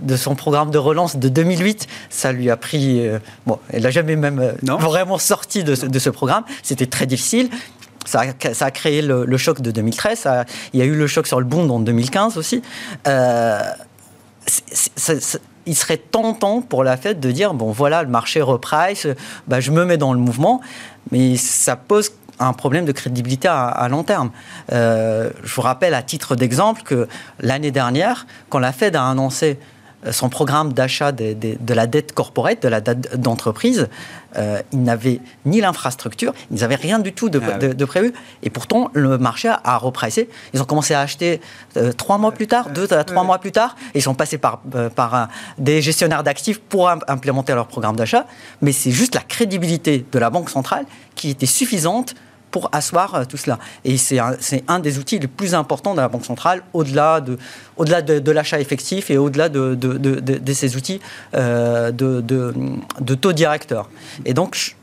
[0.00, 3.06] de, son programme de relance de 2008, ça lui a pris.
[3.06, 6.44] Euh, bon, elle n'a jamais même euh, vraiment sorti de, de ce programme.
[6.62, 7.48] C'était très difficile.
[8.06, 10.26] Ça a, ça a, créé le, choc de 2013.
[10.72, 12.62] il y a eu le choc sur le bond en 2015 aussi.
[13.06, 13.60] Euh,
[15.66, 19.06] il serait tentant pour la Fed de dire bon voilà le marché reprice,
[19.46, 20.60] bah, je me mets dans le mouvement,
[21.12, 24.30] mais ça pose un problème de crédibilité à, long terme.
[24.72, 27.06] Euh, je vous rappelle à titre d'exemple que
[27.40, 29.58] l'année dernière, quand la Fed a annoncé
[30.06, 33.88] euh, son programme d'achat de, la dette corporate, de la dette d'entreprise,
[34.36, 38.14] euh, ils n'avaient ni l'infrastructure, ils n'avaient rien du tout de, ah prévu.
[38.42, 40.30] Et pourtant, le marché a repricé.
[40.54, 41.40] Ils ont commencé à acheter
[41.98, 43.76] trois mois plus tard, deux à trois mois plus tard.
[43.94, 44.60] ils sont passés par,
[44.94, 48.24] par des gestionnaires d'actifs pour implémenter leur programme d'achat.
[48.62, 52.14] Mais c'est juste la crédibilité de la Banque centrale qui était suffisante
[52.50, 53.58] pour asseoir euh, tout cela.
[53.84, 54.18] Et c'est
[54.68, 57.38] un, des outils les plus importants de la Banque centrale, au-delà de,
[57.76, 61.00] au -delà de, l'achat effectif et au-delà de, de, ces outils
[61.34, 63.88] euh, de, taux directeurs.
[64.24, 64.76] Et donc,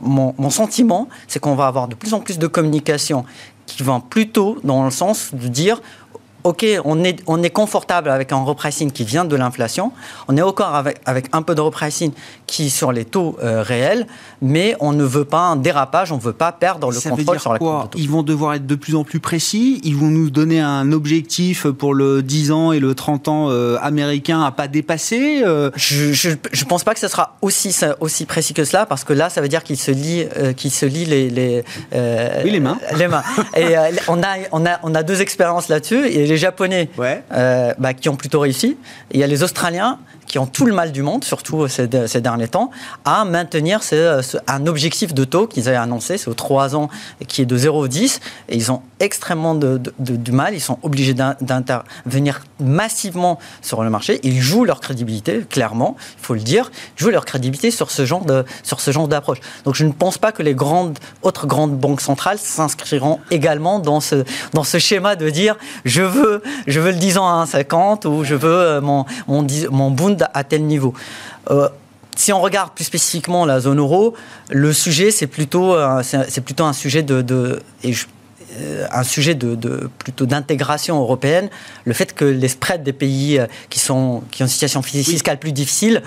[0.00, 3.24] mon, mon sentiment, c'est qu'on va avoir de plus en plus de communication
[3.66, 5.80] qui vont plutôt dans le sens de dire
[6.46, 9.90] OK, on est, on est confortable avec un repricing qui vient de l'inflation,
[10.28, 12.12] on est encore avec, avec un peu de repricing
[12.46, 14.06] qui sur les taux euh, réels,
[14.40, 17.52] mais on ne veut pas un dérapage, on ne veut pas perdre le contrôle sur
[17.52, 20.60] la courbe Ils vont devoir être de plus en plus précis, ils vont nous donner
[20.60, 25.42] un objectif pour le 10 ans et le 30 ans euh, américain à pas dépasser
[25.44, 25.72] euh.
[25.74, 29.30] Je ne pense pas que ce sera aussi, aussi précis que cela, parce que là,
[29.30, 31.64] ça veut dire qu'il se lit, qu'il se les, les,
[32.44, 32.78] oui, les mains.
[32.96, 33.24] Les mains.
[33.56, 33.74] et
[34.06, 38.16] on, a, on, a, on a deux expériences là-dessus, et les Japonais bah, qui ont
[38.16, 38.76] plutôt réussi,
[39.10, 41.86] et il y a les Australiens qui ont tout le mal du monde, surtout ces,
[41.86, 42.70] derniers temps,
[43.04, 43.80] à maintenir
[44.46, 46.88] un objectif de taux qu'ils avaient annoncé, c'est aux 3 ans,
[47.28, 48.18] qui est de 0,10.
[48.48, 54.20] Et ils ont extrêmement de, du mal, ils sont obligés d'intervenir massivement sur le marché.
[54.22, 58.04] Ils jouent leur crédibilité, clairement, il faut le dire, ils jouent leur crédibilité sur ce
[58.04, 59.38] genre de, sur ce genre d'approche.
[59.64, 64.00] Donc je ne pense pas que les grandes, autres grandes banques centrales s'inscriront également dans
[64.00, 66.25] ce, dans ce schéma de dire je veux,
[66.66, 70.44] je veux le 10 ans à 1,50 ou je veux euh, mon, mon, mon à
[70.44, 70.94] tel niveau.
[71.50, 71.68] Euh,
[72.16, 74.14] si on regarde plus spécifiquement la zone euro,
[74.50, 77.92] le sujet c'est plutôt euh, c'est plutôt un sujet de, de et
[78.90, 81.50] un sujet de, plutôt d'intégration européenne,
[81.84, 85.52] le fait que les spreads des pays qui sont qui ont une situation fiscale plus
[85.52, 86.02] difficile,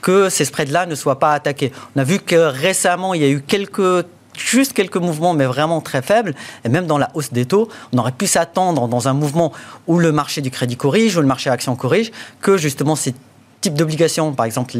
[0.00, 1.72] que ces spreads-là ne soient pas attaqués.
[1.94, 4.06] On a vu que récemment il y a eu quelques
[4.40, 6.34] juste quelques mouvements, mais vraiment très faibles.
[6.64, 9.52] Et même dans la hausse des taux, on aurait pu s'attendre dans un mouvement
[9.86, 13.14] où le marché du crédit corrige, où le marché action corrige, que justement ces
[13.60, 14.74] type d'obligation, par exemple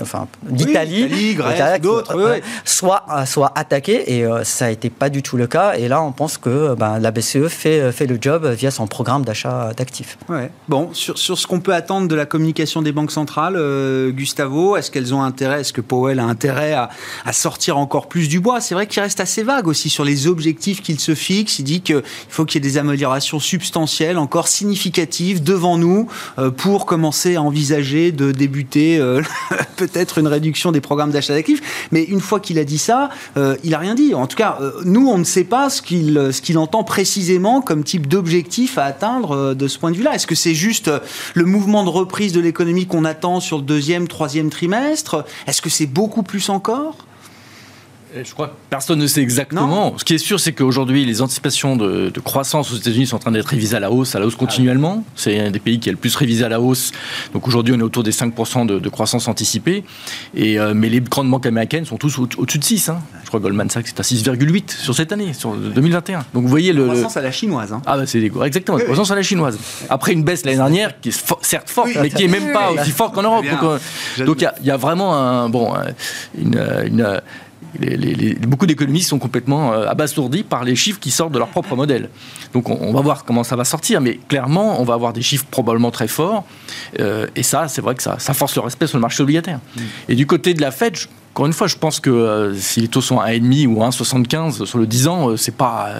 [0.00, 1.36] enfin, d'Italie,
[1.80, 5.46] d'autres, euh, soit, euh, soit attaqué, et euh, ça n'a été pas du tout le
[5.46, 5.74] cas.
[5.74, 9.24] Et là, on pense que ben, la BCE fait, fait le job via son programme
[9.24, 10.16] d'achat d'actifs.
[10.28, 10.50] Ouais.
[10.68, 13.58] Bon, sur, sur ce qu'on peut attendre de la communication des banques centrales,
[14.12, 16.90] Gustavo, est-ce qu'elles ont intérêt, est-ce que Powell a intérêt à,
[17.24, 18.60] à sortir encore plus du bois?
[18.60, 21.58] C'est vrai qu'il reste assez vague aussi sur les objectifs qu'il se fixe.
[21.58, 26.08] Il dit qu'il faut qu'il y ait des améliorations substantielles, encore significatives devant nous,
[26.56, 29.22] pour commencer à envisager de débuter euh,
[29.76, 31.88] peut-être une réduction des programmes d'achat d'actifs.
[31.90, 34.14] Mais une fois qu'il a dit ça, euh, il a rien dit.
[34.14, 37.60] En tout cas, euh, nous, on ne sait pas ce qu'il ce qu'il entend précisément
[37.60, 40.14] comme type d'objectif à atteindre de ce point de vue-là.
[40.14, 40.90] Est-ce que c'est juste
[41.34, 45.24] le mouvement de reprise de l'économie qu'on attend sur le deuxième, troisième trimestre?
[45.46, 46.96] Est-ce que c'est beaucoup plus encore?
[48.24, 49.96] Je crois que personne ne sait exactement.
[49.98, 53.32] Ce qui est sûr, c'est qu'aujourd'hui, les anticipations de, croissance aux États-Unis sont en train
[53.32, 55.04] d'être révisées à la hausse, à la hausse continuellement.
[55.16, 56.92] C'est un des pays qui est le plus révisé à la hausse.
[57.32, 59.84] Donc aujourd'hui, on est autour des 5% de, croissance anticipée.
[60.34, 62.88] Et, euh, mais les grandes banques américaines sont tous au-dessus de 6.
[62.88, 63.00] Hein.
[63.22, 66.24] Je crois que Goldman Sachs est à 6,8 sur cette année, sur 2021.
[66.34, 66.86] Donc vous voyez le.
[66.86, 67.72] Croissance à la chinoise.
[67.72, 67.82] Hein.
[67.86, 69.58] Ah, bah c'est exactement, croissance à la chinoise.
[69.88, 72.90] Après une baisse l'année dernière, qui est certes forte, mais qui est même pas aussi
[72.90, 73.44] forte qu'en Europe.
[74.18, 75.72] Donc euh, il y, a vraiment un, bon,
[76.36, 77.20] une, une
[78.46, 82.08] beaucoup d'économistes sont complètement euh, abasourdis par les chiffres qui sortent de leur propre modèle.
[82.52, 85.46] Donc on, va voir comment ça va sortir, mais clairement, on va avoir des chiffres
[85.50, 86.44] probablement très forts.
[86.98, 89.60] Euh, et ça, c'est vrai que ça, force le respect sur le marché obligataire.
[89.76, 89.80] Mm.
[90.08, 90.96] Et du côté de la Fed,
[91.32, 94.64] encore une fois, je pense que euh, si les taux sont à 1,5 ou 1,75
[94.64, 95.90] sur le 10 ans, c'est pas,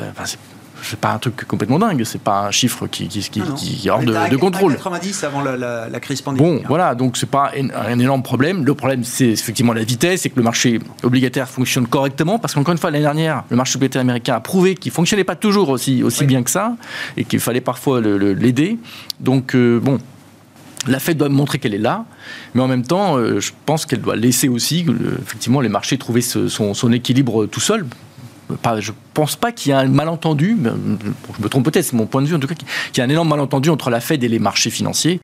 [0.82, 3.90] c'est pas un truc complètement dingue, c'est pas un chiffre qui, qui, qui, qui est
[3.90, 4.74] hors de, contrôle.
[4.74, 5.56] 90 avant la,
[5.88, 6.62] la, crise pandémique.
[6.62, 8.64] Bon, voilà, donc c'est pas un, énorme problème.
[8.64, 12.72] Le problème, c'est effectivement la vitesse, c'est que le marché obligataire fonctionne correctement, parce qu'encore
[12.72, 16.02] une fois, l'année dernière, le marché obligataire américain a prouvé qu'il fonctionnait pas toujours aussi,
[16.02, 16.76] aussi bien que ça,
[17.16, 18.78] et qu'il fallait parfois l'aider.
[19.20, 19.98] Donc, euh, bon,
[20.86, 22.04] la Fed doit montrer qu'elle est là,
[22.54, 25.98] mais en même temps, euh, je pense qu'elle doit laisser aussi, euh, effectivement, les marchés
[25.98, 27.86] trouver son, son, équilibre tout seul
[28.78, 32.06] je ne pense pas qu'il y ait un malentendu, je me trompe peut-être, c'est mon
[32.06, 34.22] point de vue en tout cas, qu'il y a un énorme malentendu entre la Fed
[34.24, 35.20] et les marchés financiers.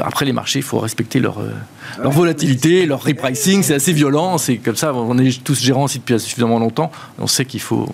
[0.00, 1.50] Après, les marchés, il faut respecter leur, euh,
[2.02, 5.98] leur volatilité, leur repricing, c'est assez violent, c'est comme ça, on est tous gérants aussi
[5.98, 7.88] depuis suffisamment longtemps, on sait qu'il faut...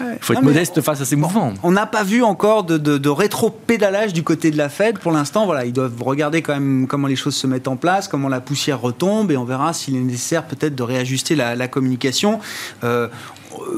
[0.00, 1.52] Il faut être modeste face à ces mouvements.
[1.62, 4.98] On n'a pas vu encore de, de, rétro-pédalage du côté de la Fed.
[4.98, 8.08] Pour l'instant, voilà, ils doivent regarder quand même comment les choses se mettent en place,
[8.08, 12.40] comment la poussière retombe, et on verra s'il est nécessaire peut-être de réajuster la, communication.
[12.82, 13.08] Euh,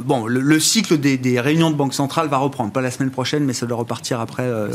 [0.05, 3.53] bon, le, cycle des, réunions de banque centrale va reprendre, pas la semaine prochaine, mais
[3.53, 4.69] ça doit repartir après euh,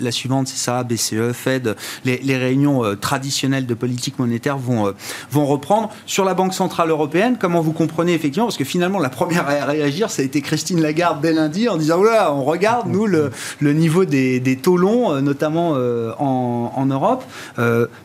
[0.00, 4.92] la, suivante, c'est ça, BCE, Fed, les, réunions euh, traditionnelles de politique monétaire vont,
[5.30, 5.90] vont reprendre.
[6.06, 9.64] Sur la Banque Centrale Européenne, comment vous comprenez effectivement, parce que finalement la première à
[9.66, 13.30] réagir, ça a été Christine Lagarde dès lundi en disant, voilà, on regarde, nous, le,
[13.60, 15.72] niveau des, taux longs, notamment
[16.18, 17.24] en, en Europe,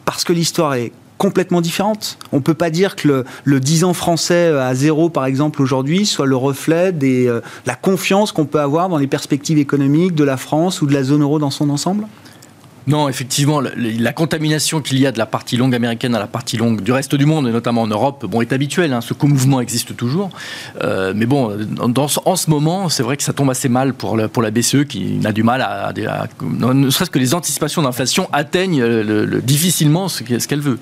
[0.06, 2.18] parce que l'histoire est complètement différente.
[2.32, 5.62] On ne peut pas dire que le, le, 10 ans français à zéro, par exemple,
[5.62, 10.16] aujourd'hui, soit le reflet de euh, la confiance qu'on peut avoir dans les perspectives économiques
[10.16, 12.08] de la France ou de la zone euro dans son ensemble
[12.90, 16.58] Non, effectivement, la, contamination qu'il y a de la partie longue américaine à la partie
[16.58, 18.94] longue du reste du monde, et notamment en Europe, bon, est habituelle.
[18.94, 20.32] Hein, ce co-mouvement existe toujours.
[20.84, 21.56] Euh, mais bon,
[21.88, 24.50] dans, en ce moment, c'est vrai que ça tombe assez mal pour la, pour la
[24.50, 25.94] BCE qui a du mal à,
[26.42, 30.80] ne serait-ce que les anticipations d'inflation atteignent le, difficilement ce qu'elle veut.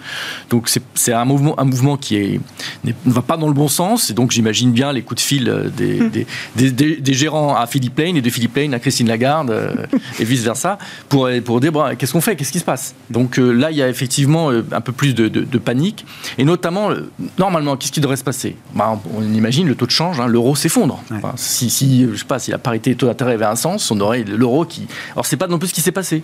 [0.49, 2.39] Donc c'est un mouvement, un mouvement qui est,
[2.85, 4.11] ne va pas dans le bon sens.
[4.11, 6.09] Et donc j'imagine bien les coups de fil des, hmm.
[6.55, 9.73] des, des, des, gérants à Philippe Lane et de Philippe Lane à Christine Lagarde euh,
[10.19, 10.77] et vice versa
[11.09, 12.95] pour pour dire qu'est-ce qu'on fait, qu'est-ce qui se passe?
[13.09, 16.05] Donc euh, là il y a effectivement euh, un peu plus de, de, panique
[16.37, 16.89] et notamment
[17.37, 18.55] normalement qu'est-ce qui devrait se passer?
[18.73, 21.03] Bah, On imagine le taux de change, hein, l'euro s'effondre.
[21.35, 24.23] si, si je sais pas si la parité taux d'intérêt avait un sens, on aurait
[24.23, 24.87] l'euro qui.
[25.13, 26.23] Alors c'est pas non plus ce qui s'est passé.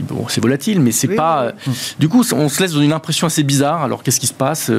[0.00, 1.52] Bon, c'est volatile, mais c'est pas.
[1.98, 3.82] Du coup, on se laisse dans une impression assez bizarre.
[3.82, 4.70] Alors, qu'est-ce qui se passe?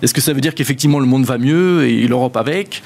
[0.00, 2.82] Est-ce que ça veut dire qu'effectivement le monde va mieux et l'Europe avec?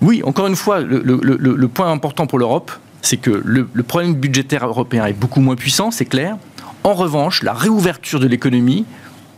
[0.00, 2.72] Oui, encore une fois, le, le point important pour l'Europe,
[3.04, 6.36] c'est que le, problème budgétaire européen est beaucoup moins puissant, c'est clair.
[6.82, 8.84] En revanche, la réouverture de l'économie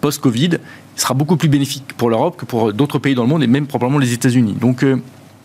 [0.01, 0.59] post-Covid
[0.95, 3.67] sera beaucoup plus bénéfique pour l'Europe que pour d'autres pays dans le monde et même
[3.67, 4.57] probablement les États-Unis.
[4.83, 4.97] Euh,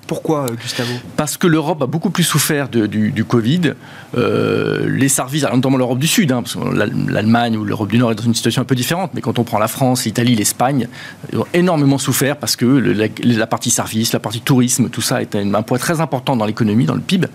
[0.08, 0.92] pourquoi, euh, Gustavo?
[1.16, 3.74] Parce que l'Europe a beaucoup plus souffert du, Covid.
[4.18, 8.12] Euh, les services, notamment l'Europe du Sud, hein, parce que l'Allemagne ou l'Europe du Nord
[8.12, 10.88] est dans une situation un peu différente, mais quand on prend la France, l'Italie, l'Espagne,
[11.32, 15.36] ils ont énormément souffert parce que la, partie service, la partie tourisme, tout ça est
[15.36, 17.28] un, poids très important dans l'économie, dans le PIB.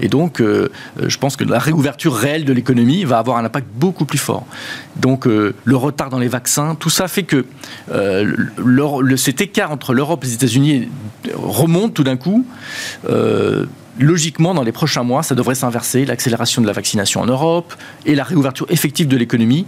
[0.00, 0.70] Et donc, euh,
[1.06, 4.46] je pense que la réouverture réelle de l'économie va avoir un impact beaucoup plus fort.
[4.96, 7.44] Donc, le retard dans les vaccins, tout ça fait que
[9.16, 10.88] cet écart entre l'Europe et les États-Unis
[11.34, 12.46] remonte tout d'un coup
[13.08, 13.66] euh,
[13.98, 16.04] logiquement, dans les prochains mois, ça devrait s'inverser.
[16.04, 17.74] L'accélération de la vaccination en Europe
[18.06, 19.66] et la réouverture effective de l'économie,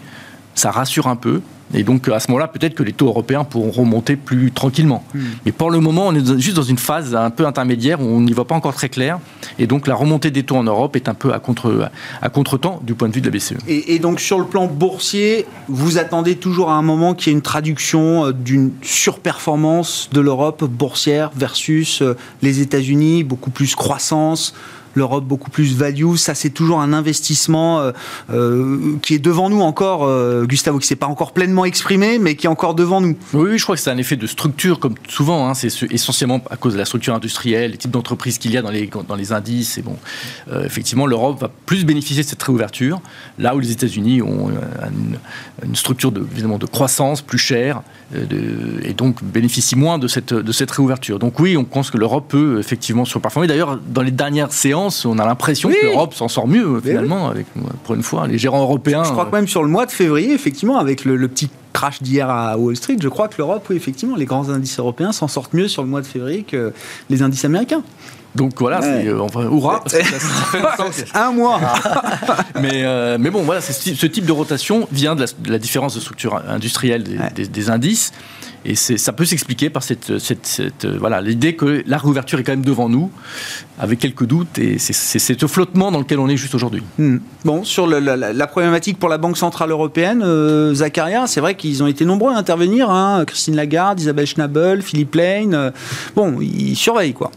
[0.57, 1.40] ça rassure un peu.
[1.74, 5.04] Et donc à ce moment-là, peut-être que les taux européens pourront remonter plus tranquillement.
[5.14, 5.20] Hmm.
[5.44, 8.20] Mais pour le moment, on est juste dans une phase un peu intermédiaire où on
[8.20, 9.18] n'y voit pas encore très clair.
[9.59, 11.90] Et donc la remontée des taux en Europe est un peu à contre
[12.22, 13.57] à contre-temps du point de vue de la BCE.
[13.66, 17.36] Et, donc sur le plan boursier, vous attendez toujours à un moment qu'il y ait
[17.36, 24.54] une traduction euh, d'une surperformance de l'Europe boursière versus euh, les États-Unis, beaucoup plus croissance
[24.97, 26.16] l'Europe beaucoup plus value.
[26.16, 27.92] Ça, c'est toujours un investissement euh,
[28.30, 32.34] euh, qui est devant nous encore, euh, Gustavo, qui s'est pas encore pleinement exprimé, mais
[32.34, 33.16] qui est encore devant nous.
[33.34, 35.49] Oui, je crois que c'est un effet de structure, comme souvent.
[35.49, 38.62] Hein, c'est essentiellement à cause de la structure industrielle, les types d'entreprises qu'il y a
[38.62, 39.78] dans les, dans les indices.
[39.78, 39.97] Et bon,
[40.64, 43.01] effectivement, l'Europe va plus bénéficier de cette réouverture,
[43.38, 44.51] là où les États-Unis ont
[45.62, 47.82] une, structure de, évidemment, de croissance plus chère
[48.14, 51.18] et donc bénéficient moins de cette, de cette réouverture.
[51.18, 53.47] Donc oui, on pense que l'Europe peut effectivement surperformer.
[53.49, 57.47] D'ailleurs, dans les dernières séances, on a l'impression que l'Europe s'en sort mieux, finalement, avec,
[57.84, 59.05] pour une fois, les gérants européens.
[59.05, 62.30] Je crois que même sur le mois de février, effectivement, avec le, petit crash d'hier
[62.30, 65.53] à Wall Street, je crois que l'Europe, oui, effectivement, les grands indices européens s'en sortent
[65.53, 66.72] mieux sur le mois de février que
[67.11, 67.82] les indices américains.
[68.34, 69.82] Donc voilà, c'est euh, enfin, hurrah,
[71.14, 71.59] un mois.
[72.61, 76.43] mais, euh, mais bon, voilà, ce type de rotation vient de la, différence de structure
[76.47, 78.12] industrielle des indices.
[78.69, 82.64] Et ça peut s'expliquer par cette, euh, voilà l'idée que la réouverture est quand même
[82.64, 83.12] devant nous,
[83.79, 86.83] avec quelques doutes, et c'est ce flottement dans lequel on est juste aujourd'hui.
[86.99, 87.19] Hmm.
[87.45, 91.87] Bon, sur la, problématique pour la Banque Centrale Européenne, euh, Zacharia, c'est vrai qu'ils ont
[91.87, 95.71] été nombreux à intervenir, hein, Christine Lagarde, Isabelle Schnabel, Philippe Lane, euh,
[96.17, 97.31] bon, ils surveillent quoi.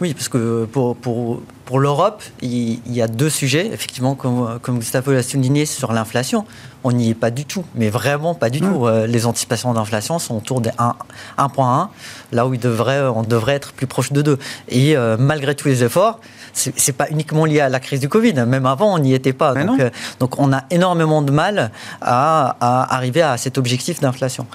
[0.00, 4.78] Oui, parce que pour, pour, pour l'Europe, il, y a deux sujets, effectivement, comme, comme
[4.78, 6.44] Gustavo l'a souligné, sur l'inflation.
[6.84, 8.86] On n'y est pas du tout, mais vraiment pas du tout.
[8.86, 11.88] Euh, les anticipations d'inflation sont autour des 1.1,
[12.30, 14.38] là où il devrait, on devrait être plus proche de 2.
[14.68, 16.20] Et euh, malgré tous les efforts,
[16.52, 18.34] c'est pas uniquement lié à la crise du Covid.
[18.34, 19.54] Même avant, on n'y était pas.
[19.54, 19.90] Donc, euh,
[20.20, 24.46] donc, on a énormément de mal à, à arriver à cet objectif d'inflation.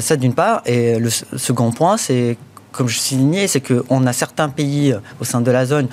[0.00, 0.62] ça, d'une part.
[0.66, 2.36] Et le second point, c'est
[2.72, 5.88] comme je soulignais, c'est qu'on a certains pays euh, au sein de la zone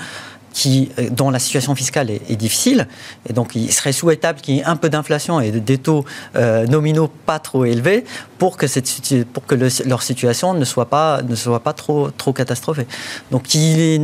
[0.56, 2.88] qui, euh, dont la situation fiscale est, difficile.
[3.30, 6.06] Et donc, il serait souhaitable qu'il y ait un peu d'inflation et des taux
[6.38, 8.06] euh, nominaux pas trop élevés
[8.38, 9.56] pour que, cette, pour que
[9.86, 12.88] leur situation ne soit pas, ne soit pas trop, trop catastrophée.
[13.32, 14.02] Donc, il est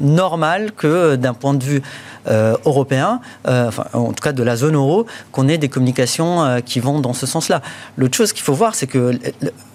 [0.00, 1.82] normal que, d'un point de vue
[2.26, 7.00] européen, enfin, en tout cas de la zone euro, qu'on ait des communications qui vont
[7.00, 7.62] dans ce sens-là.
[7.96, 9.18] L'autre chose qu'il faut voir, c'est que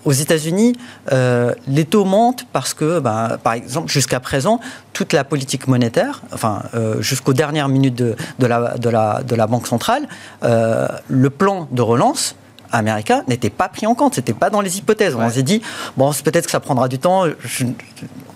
[0.07, 0.73] aux États-Unis,
[1.11, 4.61] euh, les taux montent parce que, bah, par exemple, jusqu'à présent,
[4.93, 9.47] toute la politique monétaire, enfin, euh, jusqu'aux dernières minutes de, la, de, la, de, la,
[9.47, 10.07] Banque centrale,
[10.43, 12.35] euh, le plan de relance
[12.71, 14.15] américain n'était pas pris en compte.
[14.15, 15.15] C'était pas dans les hypothèses.
[15.15, 15.61] On s'est dit,
[15.95, 17.25] bon, peut-être que ça prendra du temps.
[17.43, 17.73] Je ne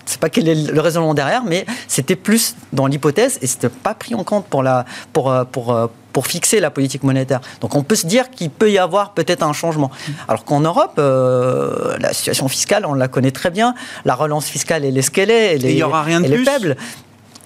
[0.06, 3.94] sais pas quel est le raisonnement derrière, mais c'était plus dans l'hypothèse et c'était pas
[3.94, 7.40] pris en compte pour, la, pour, pour, pour fixer la politique monétaire.
[7.60, 9.90] Donc on peut se dire qu'il peut y avoir peut-être un changement.
[10.28, 13.74] Alors qu'en Europe, euh, la situation fiscale, on la connaît très bien.
[14.04, 15.54] La relance fiscale, elle est ce qu'elle est.
[15.54, 16.76] Elle, il y aura rien de elle est faible.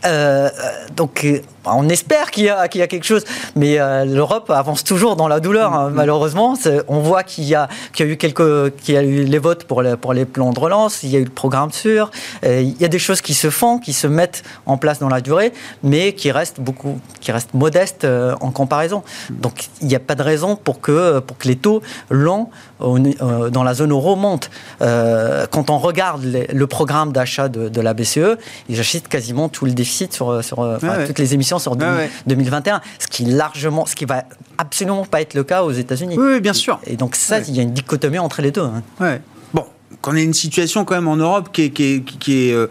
[0.05, 0.51] Euh,
[0.95, 1.27] donc
[1.67, 5.29] on espère qu'il y, a, qu'il y a quelque chose, mais l'Europe avance toujours dans
[5.29, 5.95] la douleur, hein, mm-hmm.
[5.95, 6.55] malheureusement.
[6.89, 9.39] On voit qu'il y, a, qu'il y a eu quelques, qu'il y a eu les
[9.39, 12.11] votes pour les, pour les plans de relance, il y a eu le programme sûr,
[12.45, 15.21] il y a des choses qui se font, qui se mettent en place dans la
[15.21, 15.53] durée,
[15.83, 18.07] mais qui restent beaucoup, qui restent modestes
[18.41, 19.03] en comparaison.
[19.31, 22.49] Donc il n'y a pas de raison pour que, pour que les taux longs
[22.81, 24.51] euh, dans la zone euro montent.
[24.83, 28.37] Euh, quand on regarde le programme d'achat de, la BCE,
[28.69, 33.25] ils achètent quasiment tout le déficit sur, sur toutes les émissions sur 2021, ce qui
[33.25, 34.25] largement, ce qui va
[34.59, 36.17] absolument pas être le cas aux États-Unis.
[36.19, 36.81] Oui, bien sûr.
[36.87, 38.63] Et, donc ça, il y a une dichotomie entre les deux.
[39.01, 39.19] Hein.
[39.55, 39.65] Bon,
[40.01, 42.69] qu'on ait une situation quand même en Europe qui est, qui est, euh,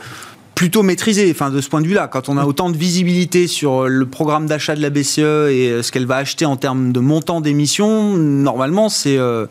[0.55, 1.29] plutôt maîtrisé.
[1.29, 4.05] Enfin, de ce point de vue-là, quand on a autant de visibilité sur euh, le
[4.05, 7.41] programme d'achat de la BCE et euh, ce qu'elle va acheter en termes de montant
[7.41, 9.45] d'émissions, normalement, c'est euh,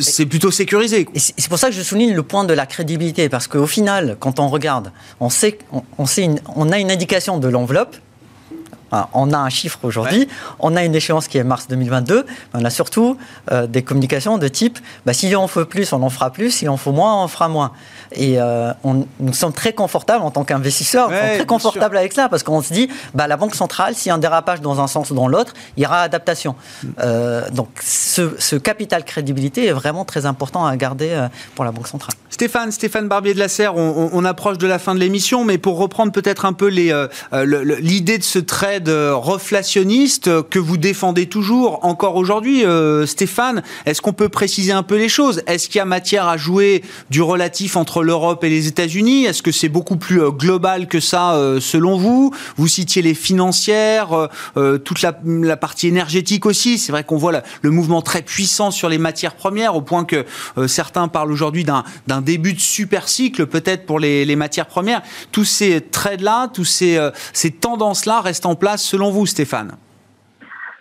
[0.00, 1.08] c'est plutôt sécurisé.
[1.14, 4.40] C'est pour ça que je souligne le point de la crédibilité, parce qu'au final, quand
[4.40, 5.58] on regarde, on sait,
[5.96, 7.96] on, sait on a une indication de l'enveloppe
[8.90, 10.28] on a un chiffre aujourd'hui,
[10.58, 13.16] on a une échéance qui est mars 2022, on a surtout
[13.50, 16.68] euh, des communications de type bah, s'il en faut plus, on en fera plus, s'il
[16.68, 17.72] en faut moins, on en fera moins.
[18.12, 22.42] Et euh, on, nous sommes très confortables en tant qu'investisseurs, très confortables avec ça, parce
[22.42, 25.10] qu'on se dit bah, la Banque centrale, s'il y a un dérapage dans un sens
[25.10, 26.54] ou dans l'autre, il y aura adaptation.
[26.82, 26.88] Mm.
[27.00, 32.14] Euh, donc ce, capital crédibilité est vraiment très important à garder pour la Banque centrale.
[32.30, 35.78] Stéphane, Stéphane Barbier de la Serre, on, approche de la fin de l'émission, mais pour
[35.78, 42.64] reprendre peut-être un peu l'idée de ce trait reflationniste que vous défendez toujours encore aujourd'hui,
[42.64, 43.62] euh, Stéphane.
[43.84, 45.42] Est-ce qu'on peut préciser un peu les choses?
[45.46, 49.24] Est-ce qu'il y a matière à jouer du relatif entre l'Europe et les États-Unis?
[49.24, 52.32] Est-ce que c'est beaucoup plus euh, global que ça euh, selon vous?
[52.56, 54.28] Vous citiez les financières,
[54.84, 56.78] toute la, partie énergétique aussi.
[56.78, 60.24] C'est vrai qu'on voit le mouvement très puissant sur les matières premières au point que
[60.66, 65.02] certains parlent aujourd'hui d'un début de super cycle peut-être pour les, matières premières.
[65.32, 66.98] Tous ces trades-là, tous ces,
[67.32, 69.76] ces tendances-là restent en place selon vous, Stéphane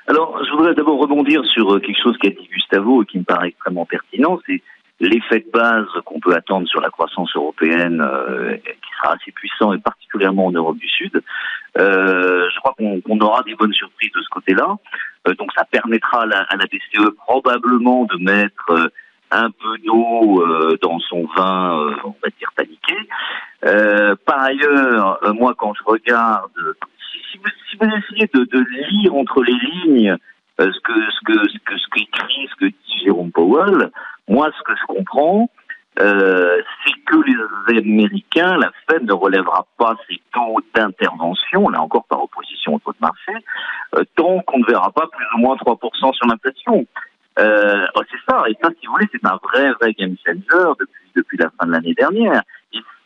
[0.07, 3.23] Alors, je voudrais d'abord rebondir sur euh, quelque chose qu'a dit Gustavo et qui me
[3.23, 4.61] paraît extrêmement pertinent, c'est
[4.99, 9.73] l'effet de base qu'on peut attendre sur la croissance européenne, euh, qui sera assez puissant,
[9.73, 11.21] et particulièrement en Europe du Sud.
[11.77, 14.77] Euh, je crois qu'on aura des bonnes surprises de ce côté-là.
[15.37, 18.89] donc ça permettra à la, BCE probablement de mettre
[19.31, 22.95] un peu d'eau dans son vin, on va dire paniqué.
[24.25, 26.51] par ailleurs, moi quand je regarde
[27.31, 27.37] si
[27.77, 30.17] vous essayez de, lire entre les lignes
[30.61, 33.91] euh, ce que ce que ce que ce qu'écrit, ce que dit Jérôme Powell,
[34.27, 35.49] moi ce que je comprends,
[35.99, 42.05] euh, c'est que les Américains, la Fed ne relèvera pas ses taux d'intervention, là encore
[42.05, 43.33] par opposition au taux de marché,
[43.95, 46.85] euh, tant qu'on ne verra pas plus ou moins 3% sur l'inflation.
[47.37, 50.85] Oh, c'est ça, et ça, si vous voulez, c'est un vrai, vrai game changer
[51.15, 52.41] depuis, la fin de l'année dernière.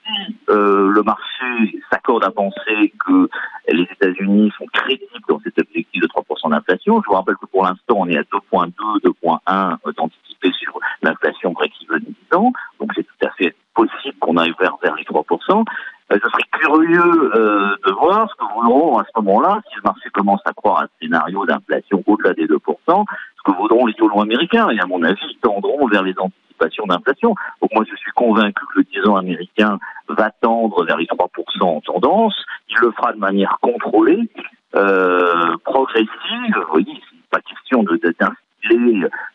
[0.09, 3.29] Si le marché s'accorde à penser que
[3.67, 7.01] les États-Unis sont critiques dans cet objectif de 3% d'inflation.
[7.01, 8.71] Je vous rappelle que pour l'instant, on est à 2,2,
[9.03, 11.99] 2,1 d'anticipé sur l'inflation break-even
[12.31, 12.53] 10 ans.
[12.79, 15.65] Donc c'est tout à fait possible qu'on aille vers, vers les 3%.
[16.11, 19.81] Euh, je serais curieux euh, de voir ce que voudront à ce moment-là, si le
[19.83, 22.57] marché commence à croire à un scénario d'inflation au-delà des 2%,
[22.87, 24.69] ce que voudront les taux américains.
[24.69, 27.35] Et à mon avis, ils tendront vers les anticipations d'inflation.
[27.61, 31.61] Donc moi, je suis convaincu que le 10 ans américain va tendre vers les 3%
[31.61, 32.35] en tendance.
[32.69, 34.29] Il le fera de manière contrôlée,
[34.75, 36.55] euh, progressive.
[36.55, 37.99] Vous voyez, pas question de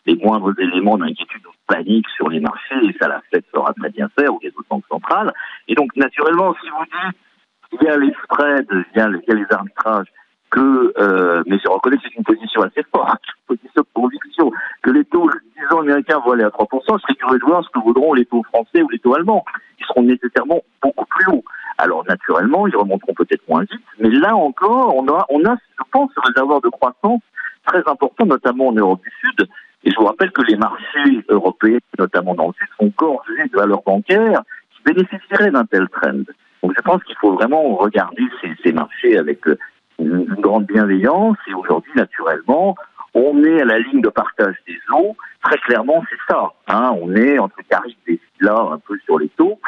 [0.05, 3.73] les moindres éléments d'inquiétude ou de panique sur les marchés, et ça la Fed saura
[3.73, 5.31] très bien faire, ou les autres banques centrales.
[5.67, 9.45] Et donc, naturellement, si vous dites qu'il y a les spreads, il y a, les
[9.49, 10.07] arbitrages,
[10.51, 14.51] que, euh, mais je reconnais que c'est une position assez forte, une position de conviction,
[14.83, 17.69] que les taux, disons, américains vont aller à 3%, je serais curieux de voir ce
[17.69, 19.43] que voudront les taux français ou les taux allemands.
[19.79, 21.43] Ils seront nécessairement beaucoup plus hauts.
[21.77, 25.83] Alors naturellement, ils remonteront peut-être moins vite, mais là encore, on a, on a, je
[25.91, 27.21] pense, un réservoir de croissance
[27.65, 29.47] très important, notamment en Europe du Sud.
[29.83, 33.57] Et je vous rappelle que les marchés européens, notamment dans le Sud, sont gorgés de
[33.57, 34.41] valeurs bancaires
[34.71, 36.23] qui bénéficieraient d'un tel trend.
[36.63, 38.23] Donc je pense qu'il faut vraiment regarder
[38.63, 39.57] ces, marchés avec euh,
[39.99, 41.37] une, grande bienveillance.
[41.47, 42.75] Et aujourd'hui, naturellement,
[43.13, 45.15] on est à la ligne de partage des eaux.
[45.43, 46.53] Très clairement, c'est ça.
[46.67, 46.93] Hein.
[46.99, 49.59] On est entre Caribes et là un peu sur les taux.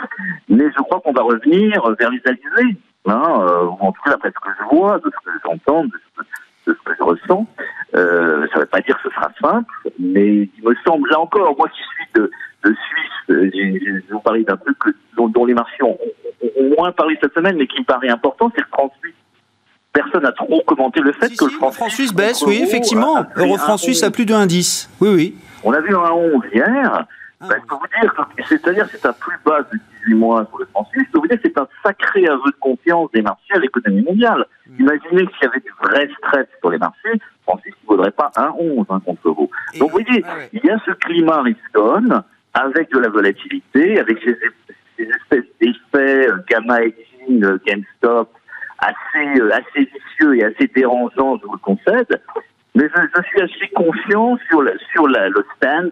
[0.49, 2.77] Mais je crois qu'on va revenir vers les alizés.
[3.05, 5.91] Hein, euh, en tout cas, d'après ce que je vois, de ce que j'entends, de,
[5.91, 6.27] ce que
[6.67, 7.45] je ressens.
[7.95, 11.19] Euh, ça ne veut pas dire que ce sera simple, mais il me semble, là
[11.19, 12.31] encore, moi qui suis de,
[12.63, 14.77] de Suisse, euh, je vous parler d'un truc
[15.15, 15.97] dont, les marchés ont,
[16.77, 19.13] moins parlé cette semaine, mais qui me paraît important, c'est le franc suisse
[19.93, 23.25] personne n'a trop commenté le fait que le franc, suisse baisse, oui, effectivement.
[23.35, 24.89] Euro franc suisse a plus de 1,10.
[25.01, 25.35] Oui, oui.
[25.63, 27.07] On a vu un 11 hier.
[27.39, 30.65] Bah, je peux vous dire, c'est-à-dire c'est à plus bas de 18 mois sur le
[30.65, 33.53] franc suisse, je peux vous dire que c'est un sacré aveu de confiance des marchés
[33.53, 34.45] à l'économie mondiale.
[34.65, 34.81] Mm.
[34.81, 38.11] Imaginez qu'il y avait du vrai stress sur les marchés, le franc suisse ne vaudrait
[38.11, 39.51] pas un 11 hein, contre l'euro.
[39.79, 42.23] Donc vous voyez, il y a ce climat riscon
[42.55, 44.35] avec de la volatilité, avec ces,
[44.97, 48.31] espèces d'effets euh, gamma hedging, euh, GameStop,
[48.79, 52.19] assez, euh, assez vicieux et assez dérangeants, je vous le concède.
[52.73, 55.91] Mais je, suis assez confiant sur, sur le stand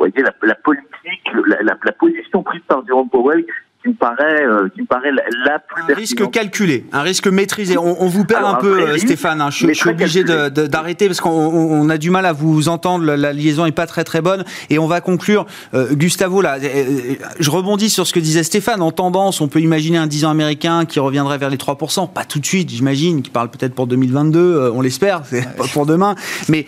[0.00, 3.44] voyez, la, la politique, la, la, la, position prise par Jérôme Powell
[3.82, 5.92] qui me paraît, euh, qui me paraît la, plus.
[5.92, 7.78] Un risque calculé, un risque maîtrisé.
[7.78, 9.40] On, on vous perd un peu, euh, Stéphane.
[9.40, 9.50] Hein.
[9.50, 13.04] Je, je, suis obligé d'arrêter parce qu'on on a du mal à vous entendre.
[13.04, 14.44] La, la, liaison est pas très très bonne.
[14.68, 15.46] Et on va conclure.
[15.72, 18.82] Euh, Gustavo, là, euh, je rebondis sur ce que disait Stéphane.
[18.82, 22.12] En tendance, on peut imaginer un 10 ans américain qui reviendrait vers les 3%.
[22.12, 24.70] Pas tout de suite, j'imagine, qui parle peut-être pour 2022.
[24.74, 26.16] on l'espère, c'est pas pour demain.
[26.48, 26.66] Mais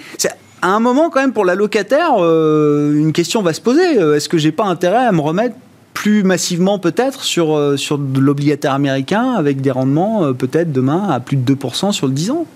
[0.62, 3.98] à un moment, quand même, pour la locataire, euh, une question va se poser.
[3.98, 5.56] Euh, est-ce que j'ai pas intérêt à me remettre
[5.92, 11.36] plus massivement peut-être sur, euh, sur l'obligataire américain avec des rendements peut-être demain à plus
[11.36, 12.46] de 2% sur le 10 ans?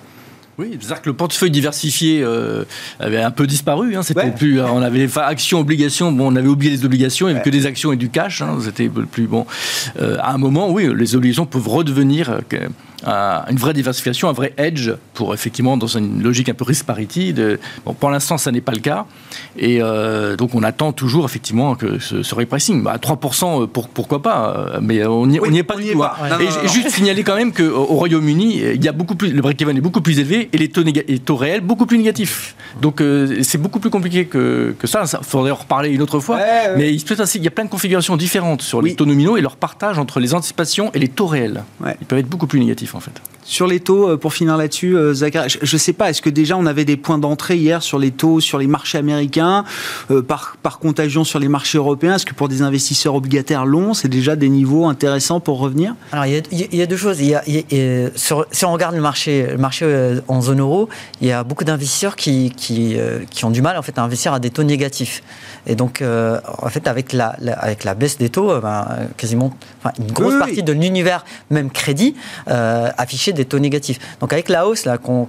[0.59, 2.25] Oui, c'est-à-dire que le portefeuille diversifié
[2.99, 3.95] avait un peu disparu.
[3.95, 6.13] Hein, c'était plus, on avait les actions, obligations.
[6.13, 7.29] Bon, on avait oublié les obligations.
[7.29, 8.41] Il n'y avait que des actions et du cash.
[8.41, 9.45] Hein, c'était plus bon.
[9.99, 12.39] à un moment, oui, les obligations peuvent redevenir
[13.05, 17.32] une vraie diversification, un vrai edge pour effectivement dans une logique un peu risk parity.
[17.32, 19.07] De, bon, pour l'instant, ça n'est pas le cas.
[19.59, 22.82] Et euh, donc, on attend toujours effectivement que ce, ce repricing.
[22.82, 26.03] Bah, 3%, euh, pour, pourquoi pas euh, Mais on n'y est pas du tout.
[26.03, 26.38] Hein.
[26.40, 29.80] et, juste signaler quand même qu'au Royaume-Uni, il y a beaucoup plus, le break-even est
[29.80, 32.57] beaucoup plus élevé et les taux, les taux réels beaucoup plus négatifs.
[32.80, 33.03] Donc,
[33.42, 35.05] c'est beaucoup plus compliqué que, que ça.
[35.05, 36.38] Il faudrait en reparler une autre fois.
[36.76, 39.40] Mais il, peut il y a plein de configurations différentes sur les taux nominaux et
[39.40, 41.64] leur partage entre les anticipations et les taux réels.
[42.01, 43.20] Ils peuvent être beaucoup plus négatifs en fait.
[43.47, 46.30] Sur les taux, euh, pour finir là-dessus, euh, Zachary, je ne sais pas, est-ce que
[46.30, 49.64] déjà on avait des points d'entrée hier sur les taux, sur les marchés américains,
[50.11, 52.16] euh, par, par contagion sur les marchés européens?
[52.16, 55.94] Est-ce que pour des investisseurs obligataires longs, c'est déjà des niveaux intéressants pour revenir?
[56.11, 56.32] Alors il
[56.74, 57.20] y, a, deux choses.
[57.20, 57.42] Il y a,
[58.16, 60.88] si on regarde le marché, le marché en zone euro,
[61.20, 62.97] il y a beaucoup d'investisseurs qui, qui,
[63.30, 65.22] qui, ont du mal en fait, à investir à des taux négatifs.
[65.68, 68.86] Et donc, en fait, avec la, avec la baisse des taux, ben,
[69.16, 69.53] quasiment
[70.01, 72.16] une grosse partie de l'univers, même crédit,
[72.47, 73.99] affichait des taux négatifs.
[74.20, 75.26] Donc avec la hausse là qu'on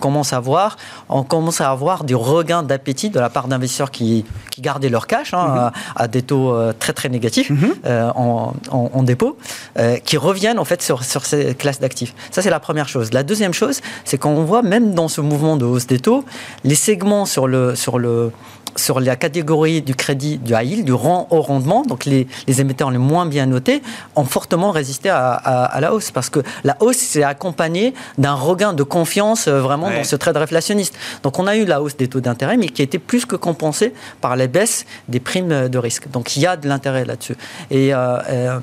[0.00, 0.76] commence à voir,
[1.08, 5.06] on commence à avoir des regains d'appétit de la part d'investisseurs qui, qui, gardaient leur
[5.06, 5.70] cash hein, mhm.
[5.96, 7.74] à, des taux euh, très très négatifs mhm.
[7.86, 9.36] euh, en, en, dépôt,
[9.78, 12.14] euh, qui reviennent en fait sur, sur ces classes d'actifs.
[12.30, 13.12] Ça c'est la première chose.
[13.12, 16.24] La deuxième chose, c'est qu'on voit même dans ce mouvement de hausse des taux,
[16.64, 18.32] les segments sur le sur le
[18.76, 22.60] sur la catégorie du crédit du high yield, du rang au rendement, donc les, les,
[22.60, 23.82] émetteurs les moins bien notés,
[24.16, 28.72] ont fortement résisté à, à, la hausse parce que la hausse s'est accompagnée d'un regain
[28.72, 30.94] de confiance euh, vraiment dans ce trade réflationniste.
[31.22, 33.36] Donc on a eu la hausse des taux d'intérêt, mais qui a été plus que
[33.36, 36.10] compensée par les baisses des primes de risque.
[36.10, 37.36] Donc il y a de l'intérêt là-dessus.
[37.70, 38.60] Et euh, euh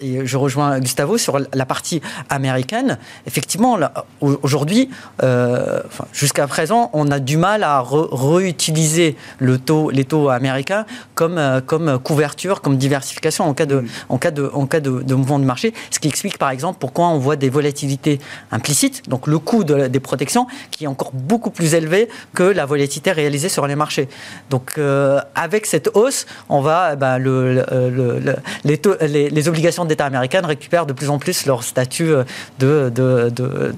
[0.00, 2.98] et je rejoins Gustavo sur la partie américaine.
[3.26, 3.78] Effectivement,
[4.20, 4.90] aujourd'hui,
[5.22, 5.80] euh,
[6.12, 10.84] jusqu'à présent, on a du mal à réutiliser le taux, les taux américains
[11.14, 13.88] comme, euh, comme couverture, comme diversification en cas, de, mm.
[14.10, 15.72] en cas, de, en cas de, de, mouvement de marché.
[15.90, 18.20] Ce qui explique par exemple pourquoi on voit des volatilités
[18.52, 22.66] implicites, donc le coût de, des protections qui est encore beaucoup plus élevé que la
[22.66, 24.08] volatilité réalisée sur les marchés.
[24.50, 29.48] Donc euh, avec cette hausse, on va eh ben, le, le, les, taux, les, les
[29.48, 32.24] obligations d'État américaines récupèrent de plus en plus leur statut euh,
[32.58, 33.74] de, de, de,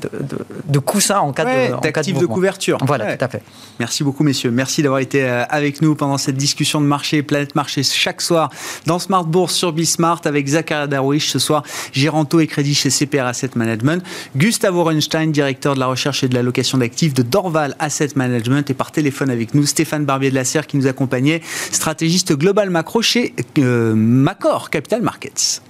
[0.67, 2.79] de coussin en cas de, cas de, couverture.
[2.83, 3.43] Voilà, tout à fait.
[3.79, 4.51] Merci beaucoup, messieurs.
[4.51, 8.51] Merci d'avoir été euh, avec nous pendant cette discussion de marché, Planète Marché, chaque soir
[8.87, 13.27] dans Smart Bourse sur Bismart avec Zachary Darwish ce soir, Géranto et Crédit chez CPR
[13.27, 14.03] Asset Management,
[14.37, 18.75] Gustavo Renstein, directeur de la recherche et de l'allocation d'actifs de Dorval Asset Management et
[18.75, 21.41] par téléphone avec nous, Stéphane Barbier de la Serre qui nous accompagnait,
[21.71, 25.63] stratégiste global macro chez euh, Macor Capital Markets.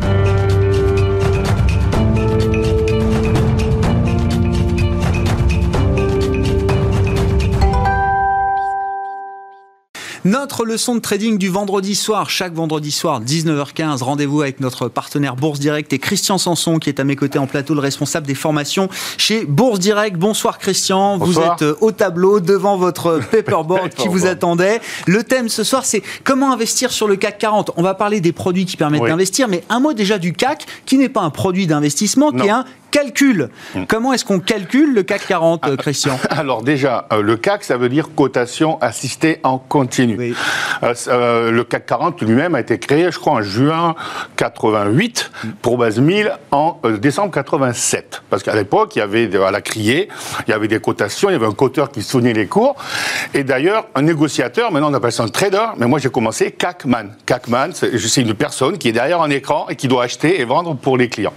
[0.00, 0.43] Bye.
[10.26, 15.36] Notre leçon de trading du vendredi soir, chaque vendredi soir, 19h15, rendez-vous avec notre partenaire
[15.36, 18.34] Bourse Direct et Christian Sanson qui est à mes côtés en plateau, le responsable des
[18.34, 20.16] formations chez Bourse Direct.
[20.16, 24.80] Bonsoir Christian, vous êtes euh, au tableau devant votre paperboard qui vous attendait.
[25.06, 27.72] Le thème ce soir, c'est comment investir sur le CAC 40.
[27.76, 30.96] On va parler des produits qui permettent d'investir, mais un mot déjà du CAC qui
[30.96, 32.64] n'est pas un produit d'investissement, qui est un
[32.94, 33.48] calcul.
[33.74, 33.84] Hmm.
[33.88, 37.76] Comment est-ce qu'on calcule le CAC 40, euh, Christian Alors déjà, euh, le CAC, ça
[37.76, 40.34] veut dire cotation assistée en continu.
[40.84, 43.96] Euh, le CAC 40 lui-même a été créé, je crois, en juin
[44.36, 48.22] 88 pour base 1000 en décembre 87.
[48.30, 50.08] Parce qu'à l'époque, il y avait à la criée,
[50.46, 52.76] il y avait des cotations, il y avait un coteur qui soutenait les cours.
[53.34, 57.16] Et d'ailleurs, un négociateur, maintenant on appelle ça un trader, mais moi j'ai commencé CACman.
[57.26, 60.76] CACman, c'est une personne qui est derrière un écran et qui doit acheter et vendre
[60.76, 61.34] pour les clients.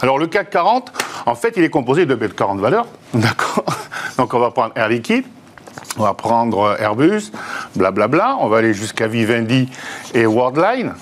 [0.00, 0.93] Alors le CAC 40,
[1.26, 3.64] en fait, il est composé de 40 valeurs, d'accord.
[4.18, 5.24] Donc on va prendre Air Liquide,
[5.98, 7.30] on va prendre Airbus,
[7.76, 9.68] blablabla, on va aller jusqu'à Vivendi
[10.12, 10.94] et Worldline,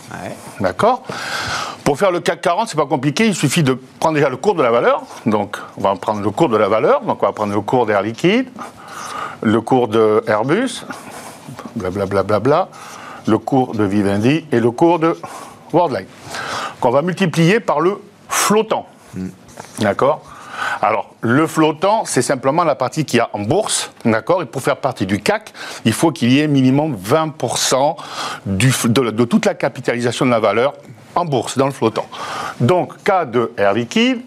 [0.60, 1.02] d'accord.
[1.84, 4.54] Pour faire le CAC 40, c'est pas compliqué, il suffit de prendre déjà le cours
[4.54, 7.32] de la valeur, donc on va prendre le cours de la valeur, donc on va
[7.32, 8.48] prendre le cours d'Air Liquide,
[9.42, 10.84] le cours de Airbus,
[11.74, 12.68] blablabla, bla, bla, bla,
[13.26, 15.16] le cours de Vivendi et le cours de
[15.72, 16.06] Worldline.
[16.80, 18.86] Qu'on va multiplier par le flottant.
[19.78, 20.22] D'accord
[20.80, 24.62] alors, le flottant, c'est simplement la partie qu'il y a en bourse, d'accord Et pour
[24.62, 25.52] faire partie du CAC,
[25.84, 27.96] il faut qu'il y ait minimum 20%
[28.46, 30.74] du, de, toute la capitalisation de la valeur
[31.14, 32.06] en bourse, dans le flottant.
[32.60, 34.20] Donc, K de Air Liquide,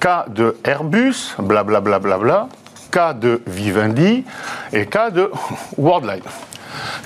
[0.00, 2.48] K de Airbus, blablabla, bla, bla, bla,
[2.90, 4.24] K de Vivendi
[4.72, 5.30] et K de
[5.78, 6.22] Worldline.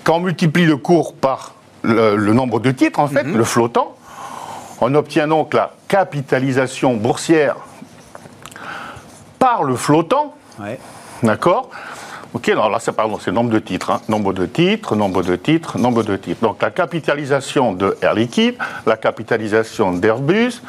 [0.05, 3.37] Quand on multiplie le cours par le, nombre de titres, en fait, mhm.
[3.37, 3.97] le flottant,
[4.81, 7.57] on obtient donc la capitalisation boursière
[9.39, 10.35] par le flottant.
[11.23, 11.71] D'accord
[12.35, 13.91] Ok, alors là, c'est pardon, c'est nombre de titres.
[13.91, 14.01] Hein.
[14.09, 16.43] Nombre de titres, nombre de titres, nombre de titres.
[16.43, 20.61] Donc la capitalisation de Air Liquide, la capitalisation d'Airbus,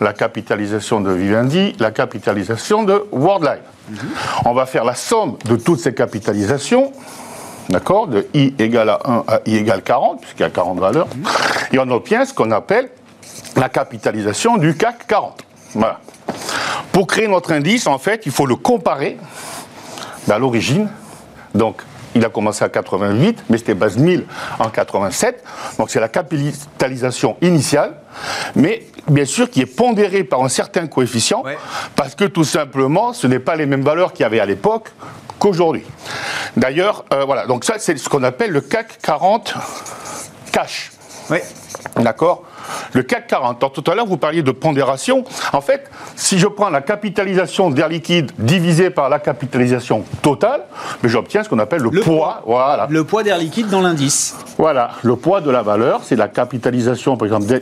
[0.00, 3.58] la capitalisation de Vivendi, la capitalisation de Worldline.
[3.88, 3.98] Mhm.
[4.44, 6.92] On va faire la somme de toutes ces capitalisations
[7.68, 11.08] d'accord, de i égale à 1 à i égale 40, puisqu'il y a 40 valeurs,
[11.72, 12.88] et on obtient ce qu'on appelle
[13.56, 15.42] la capitalisation du CAC 40.
[15.74, 16.00] Voilà.
[16.92, 19.18] Pour créer notre indice, en fait, il faut le comparer
[20.30, 20.88] à l'origine.
[21.54, 21.82] Donc,
[22.14, 24.26] il a commencé à 88, mais c'était base 1000
[24.58, 25.44] en 87.
[25.78, 27.94] Donc, c'est la capitalisation initiale,
[28.54, 31.44] mais bien sûr qui est pondérée par un certain coefficient,
[31.94, 34.90] parce que tout simplement, ce n'est pas les mêmes valeurs qu'il y avait à l'époque
[35.38, 35.84] qu'aujourd'hui.
[36.56, 39.54] D'ailleurs, euh, voilà, donc ça c'est ce qu'on appelle le CAC 40
[40.52, 40.90] cash.
[41.30, 41.38] Oui.
[41.96, 42.44] D'accord
[42.92, 43.58] le CAC 40.
[43.58, 45.24] Alors, tout à l'heure, vous parliez de pondération.
[45.52, 50.62] En fait, si je prends la capitalisation d'Air Liquide divisée par la capitalisation totale,
[51.02, 52.42] mais j'obtiens ce qu'on appelle le, poids.
[52.46, 52.86] Voilà.
[52.90, 54.36] Le poids d'Air Liquide dans l'indice.
[54.58, 54.92] Voilà.
[55.02, 57.60] Le poids de la valeur, c'est la capitalisation, par exemple,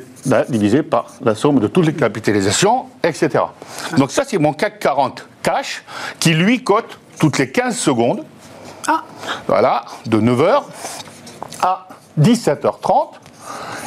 [0.48, 3.44] divisée par la somme de toutes les capitalisations, etc.
[3.96, 5.82] Donc, ça, c'est mon CAC 40 cash
[6.20, 8.24] qui, lui, cote toutes les 15 secondes.
[8.86, 9.02] Ah.
[9.46, 10.62] Voilà, de 9h
[11.62, 11.88] à
[12.20, 13.23] 17h30.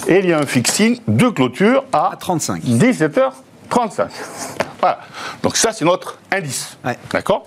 [0.08, 2.64] Et il y a un fixing de clôture à, 35.
[2.64, 4.08] 17h35.
[4.80, 5.00] Voilà.
[5.42, 6.78] Donc ça, c'est notre indice.
[7.12, 7.46] D'accord?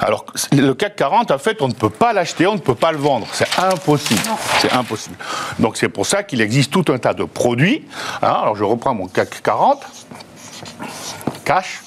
[0.00, 2.92] Alors, le CAC 40, en fait, on ne peut pas l'acheter, on ne peut pas
[2.92, 3.26] le vendre.
[3.32, 4.20] C'est impossible.
[4.60, 5.16] C'est impossible.
[5.58, 7.86] Donc c'est pour ça qu'il existe tout un tas de produits.
[8.22, 8.34] Hein.
[8.42, 9.82] alors je reprends mon CAC 40.
[11.44, 11.80] Cash.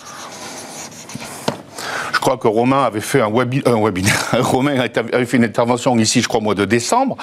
[2.13, 4.13] Je crois que Romain avait fait un, webinaire.
[4.39, 7.17] Romain avait fait une intervention ici, je crois, au mois de décembre.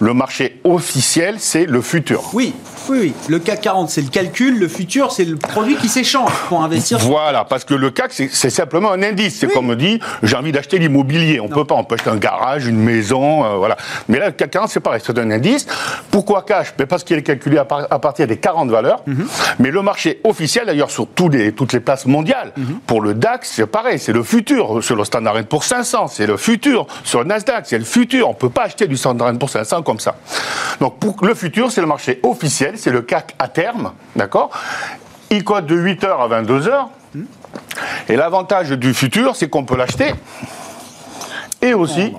[0.00, 2.30] Le marché officiel, c'est le futur.
[2.32, 2.54] Oui,
[2.88, 3.12] oui, oui.
[3.28, 4.58] Le CAC 40, c'est le calcul.
[4.58, 6.98] Le futur, c'est le produit qui s'échange pour investir.
[6.98, 9.38] Voilà, parce que le CAC, c'est simplement un indice.
[9.38, 11.40] C'est comme on dit, j'ai envie d'acheter l'immobilier.
[11.40, 13.76] On ne peut pas, on peut acheter un garage, une maison, euh, voilà.
[14.08, 15.66] Mais là, le CAC 40, c'est pareil, c'est un indice.
[16.10, 16.74] Pourquoi cash?
[16.76, 19.02] Ben, Parce qu'il est calculé à, partir des 40 valeurs.
[19.06, 19.26] Mhm.
[19.58, 22.80] Mais le marché officiel, d'ailleurs, sur toutes les places mondiales, mhm.
[22.86, 24.82] pour le DAX, c'est pareil, c'est le futur.
[24.82, 26.88] Sur le Standard pour 500, c'est le futur.
[27.04, 28.26] Sur le Nasdaq, c'est le futur.
[28.26, 30.16] On ne peut pas acheter du Standard pour 500 comme ça.
[30.80, 34.50] Donc, pour le futur, c'est le marché officiel c'est le CAC à terme, d'accord?
[35.30, 36.88] Il cote de 8h à 22h.
[38.08, 40.12] Et l'avantage du futur, c'est qu'on peut l'acheter
[41.62, 42.12] et aussi,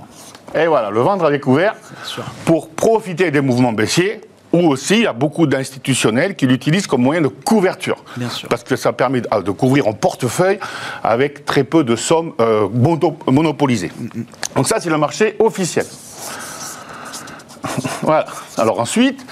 [0.55, 1.75] et voilà, le vendre à découvert
[2.45, 4.21] pour profiter des mouvements baissiers
[4.53, 8.03] ou aussi il y a beaucoup d'institutionnels qui l'utilisent comme moyen de couverture.
[8.49, 10.59] Parce que ça permet de couvrir en portefeuille
[11.03, 12.67] avec très peu de sommes euh,
[13.27, 13.91] monopolisées.
[13.97, 14.25] Mm, mm.
[14.55, 15.85] Donc ça, c'est le marché officiel.
[18.01, 18.25] voilà.
[18.57, 19.25] Alors ensuite,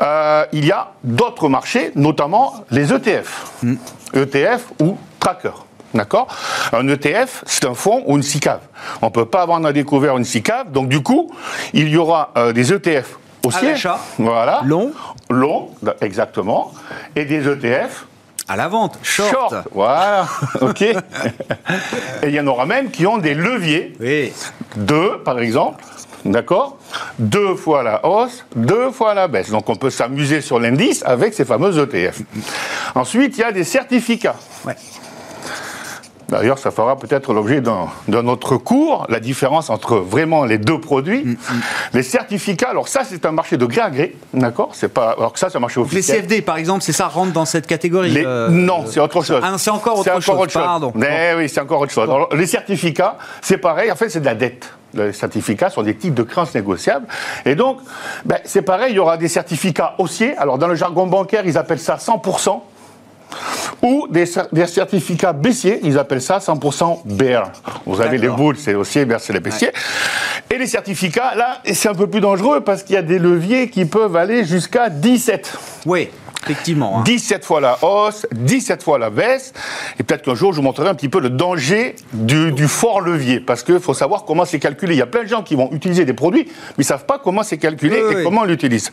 [0.00, 3.52] euh, il y a d'autres marchés, notamment les ETF.
[3.62, 3.74] Mm.
[4.14, 5.50] ETF ou tracker.
[5.94, 6.28] D'accord?
[6.72, 8.60] Un ETF, c'est un fonds ou une SICAV.
[9.00, 11.30] On ne peut pas avoir à découvert une SICAV, donc du coup,
[11.72, 13.16] il y aura euh, des ETF
[13.46, 13.88] au siège.
[14.18, 14.60] Voilà.
[14.64, 14.92] Long.
[15.30, 15.70] Long,
[16.00, 16.72] exactement.
[17.14, 18.06] Et des ETF
[18.48, 19.30] à la vente, short.
[19.32, 19.54] short.
[19.72, 20.28] Voilà,
[20.60, 20.82] ok.
[20.82, 20.94] Et
[22.28, 23.96] il y en aura même qui ont des leviers.
[23.98, 24.32] Oui.
[24.76, 25.82] Deux, par exemple,
[26.30, 26.78] D'accord
[27.18, 29.50] Deux fois la hausse, deux fois la baisse.
[29.50, 32.22] Donc on peut s'amuser sur l'indice avec ces fameux ETF.
[32.94, 34.36] Ensuite, il y a des certificats.
[36.28, 41.24] D'ailleurs, ça fera peut-être l'objet d'un autre cours, la différence entre vraiment les deux produits.
[41.24, 41.60] Mm, mm.
[41.94, 44.70] Les certificats, alors ça, c'est un marché de gré à gré, d'accord?
[44.72, 46.16] C'est pas, alors que ça, c'est un marché officiel.
[46.16, 49.40] Les CFD, par exemple, c'est ça, rentre dans cette catégorie euh, Non, c'est autre chose.
[49.42, 50.36] Ah, c'est encore autre chose.
[50.36, 50.62] Autre chose.
[50.62, 50.92] Pardon.
[50.94, 52.08] Mais oui, c'est encore autre chose.
[52.32, 54.72] les certificats, c'est pareil, en fait, c'est de la dette.
[54.94, 57.06] Les certificats sont des types de créances négociables.
[57.44, 57.78] Et donc,
[58.24, 60.36] ben, c'est pareil, il y aura des certificats haussiers.
[60.38, 62.60] Alors, dans le jargon bancaire, ils appellent ça 100%
[63.86, 67.52] ou des, certificats baissiers, ils appellent ça 100% bear.
[67.86, 69.70] Vous avez les boules, c'est haussier, bear, c'est les baissiers.
[70.50, 73.70] Et les certificats, là, c'est un peu plus dangereux parce qu'il y a des leviers
[73.70, 75.56] qui peuvent aller jusqu'à 17.
[75.86, 76.08] Oui.
[76.46, 77.02] Effectivement.
[77.02, 77.44] 17 hein.
[77.44, 79.52] fois la hausse, 17 fois la baisse.
[79.98, 83.40] Et peut-être qu'un jour, je vous montrerai un petit peu le danger du, fort levier.
[83.40, 84.94] Parce qu'il faut savoir comment c'est calculé.
[84.94, 87.06] Il y a plein de gens qui vont utiliser des produits, mais ils ne savent
[87.06, 88.92] pas comment c'est calculé et comment on l'utilise.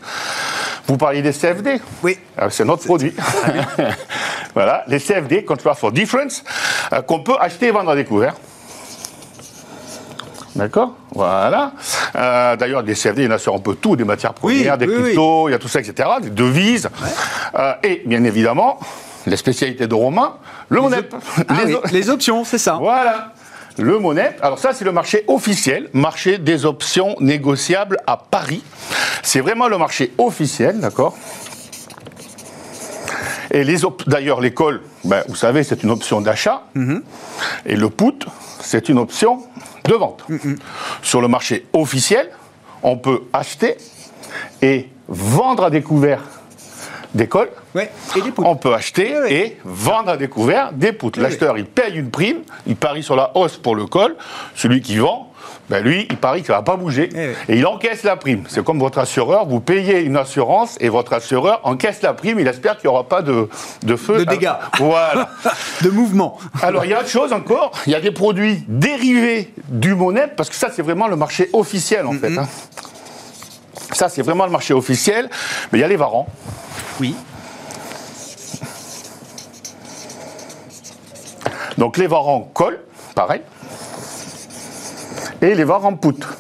[0.88, 2.18] Vous parliez des CFD Oui.
[2.38, 3.14] Ah, c'est notre produit.
[4.54, 6.44] voilà, les CFD, Contract for Difference,
[6.92, 8.36] euh, qu'on peut acheter et vendre à découvert.
[10.56, 11.72] D'accord Voilà.
[12.16, 14.78] Euh, d'ailleurs, des CFD, il y en a sur un peu tout, des matières premières,
[14.78, 16.90] des cryptos, il y a tout ça, etc., des devises.
[17.56, 18.80] Euh, et bien évidemment,
[19.26, 20.36] les spécialités de Romain,
[20.70, 21.16] le MONEP.
[21.48, 21.54] Ah
[21.92, 22.74] les, options, c'est ça.
[22.80, 23.34] Voilà.
[23.80, 28.64] Le MONEP, alors ça c'est le marché officiel, marché des options négociables à Paris.
[29.24, 31.18] C'est vraiment le marché officiel, d'accord?
[33.54, 33.78] Et les
[34.08, 36.64] d'ailleurs, l'école, ben, vous savez, c'est une option d'achat.
[36.76, 37.02] Mm-hmm.
[37.68, 38.26] Et le put,
[38.60, 39.44] c'est une option
[39.86, 40.26] de vente.
[41.04, 42.30] Sur le marché officiel,
[42.82, 43.78] on peut acheter
[44.62, 46.22] et vendre à découvert
[47.14, 47.50] des cols.
[48.38, 51.20] On peut acheter et vendre à découvert des poutres.
[51.20, 54.16] L'acheteur, il paye une prime, il parie sur la hausse pour le col.
[54.56, 55.32] Celui qui vend,
[55.70, 57.10] ben lui, il parie que ça ne va pas bouger
[57.48, 58.44] et il encaisse la prime.
[58.48, 62.48] C'est comme votre assureur, vous payez une assurance et votre assureur encaisse la prime, il
[62.48, 63.48] espère qu'il n'y aura pas de,
[63.84, 64.18] de feu.
[64.20, 64.52] De dégâts.
[64.78, 65.30] Voilà.
[65.82, 66.38] de mouvement.
[66.62, 70.28] Alors, il y a autre chose encore, il y a des produits dérivés du monnaie,
[70.28, 72.38] parce que ça, c'est vraiment le marché officiel, en fait.
[72.38, 72.48] Hein.
[73.94, 75.30] Ça, c'est vraiment le marché officiel,
[75.72, 76.28] mais il y a les varans.
[77.00, 77.16] Oui.
[81.78, 82.82] Donc les varans collent,
[83.16, 83.42] pareil
[85.44, 86.36] et les varans poutres.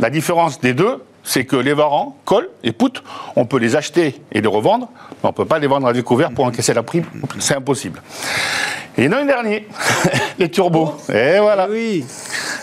[0.00, 3.02] La différence des deux, c'est que les varans, col et poutres,
[3.36, 5.92] on peut les acheter et les revendre, mais on ne peut pas les vendre à
[5.92, 7.04] découvert pour encaisser la prime.
[7.38, 8.00] C'est impossible.
[8.96, 9.66] Et a un dernier,
[10.38, 10.94] les turbos.
[11.08, 11.68] Et voilà.
[11.70, 12.04] Oui.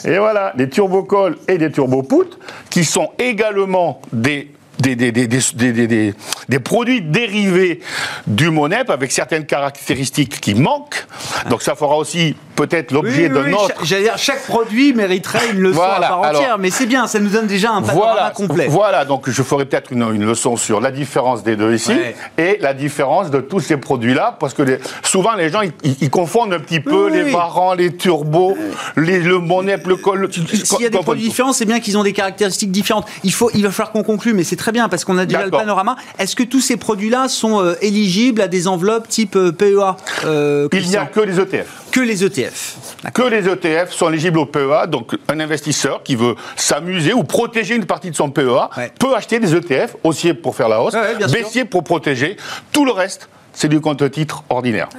[0.03, 2.37] Et voilà, les turbocols et les turbopoutres,
[2.69, 6.13] qui sont également des des, des, des,
[6.49, 7.79] des, produits dérivés
[8.27, 11.05] du MONEP avec certaines caractéristiques qui manquent.
[11.49, 13.83] Donc ça fera aussi peut-être l'objet de notre...
[13.83, 17.29] J'allais dire, chaque produit mériterait une leçon à part entière, mais c'est bien, ça nous
[17.29, 18.67] donne déjà un panorama complet.
[18.67, 21.93] Voilà, donc je ferai peut-être une, une, leçon sur la différence des deux ici
[22.37, 26.59] et la différence de tous ces produits-là, parce que souvent les gens, ils, confondent un
[26.59, 28.55] petit peu les varans, les turbos,
[28.95, 30.29] les, le MONEP, le col...
[30.31, 33.07] S'il y a des produits différents, c'est bien qu'ils ont des caractéristiques différentes.
[33.23, 35.43] Il, faut, il va falloir qu'on conclue, mais c'est très bien parce qu'on a déjà
[35.43, 35.95] le panorama.
[36.19, 40.67] Est-ce que tous ces produits-là sont euh, éligibles à des enveloppes type euh, PEA euh,
[40.73, 41.67] Il n'y a que les ETF.
[41.91, 42.77] Que les ETF.
[43.13, 44.87] Que les ETF sont éligibles au PEA.
[44.87, 48.69] Donc, un investisseur qui veut s'amuser ou protéger une partie de son PEA
[48.99, 50.95] peut acheter des ETF, haussier pour faire la hausse,
[51.31, 52.37] baissier pour protéger.
[52.71, 54.89] Tout le reste, c'est du compte titre ordinaire.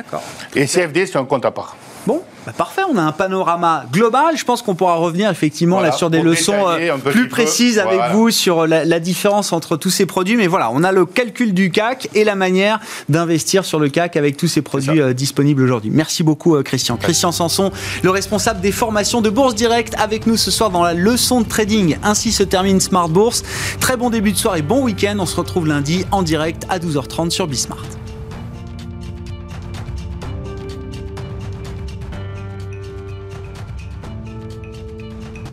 [0.54, 1.76] Et CFD, c'est un compte à part.
[2.06, 4.36] Bon, bah, parfait, on a un panorama global.
[4.36, 8.30] Je pense qu'on pourra revenir effectivement là sur des leçons euh, plus précises avec vous
[8.30, 10.36] sur la, différence entre tous ces produits.
[10.36, 14.16] Mais voilà, on a le calcul du CAC et la manière d'investir sur le CAC
[14.16, 15.90] avec tous ces produits euh, disponibles aujourd'hui.
[15.92, 16.96] Merci beaucoup euh, Christian.
[16.96, 20.94] Christian Sanson, le responsable des formations de Bourse Direct avec nous ce soir dans la
[20.94, 21.98] leçon de trading.
[22.04, 23.42] Ainsi se termine Smart Bourse.
[23.80, 25.16] Très bon début de soirée, bon week-end.
[25.18, 27.82] On se retrouve lundi en direct à 12h30 sur Bismart.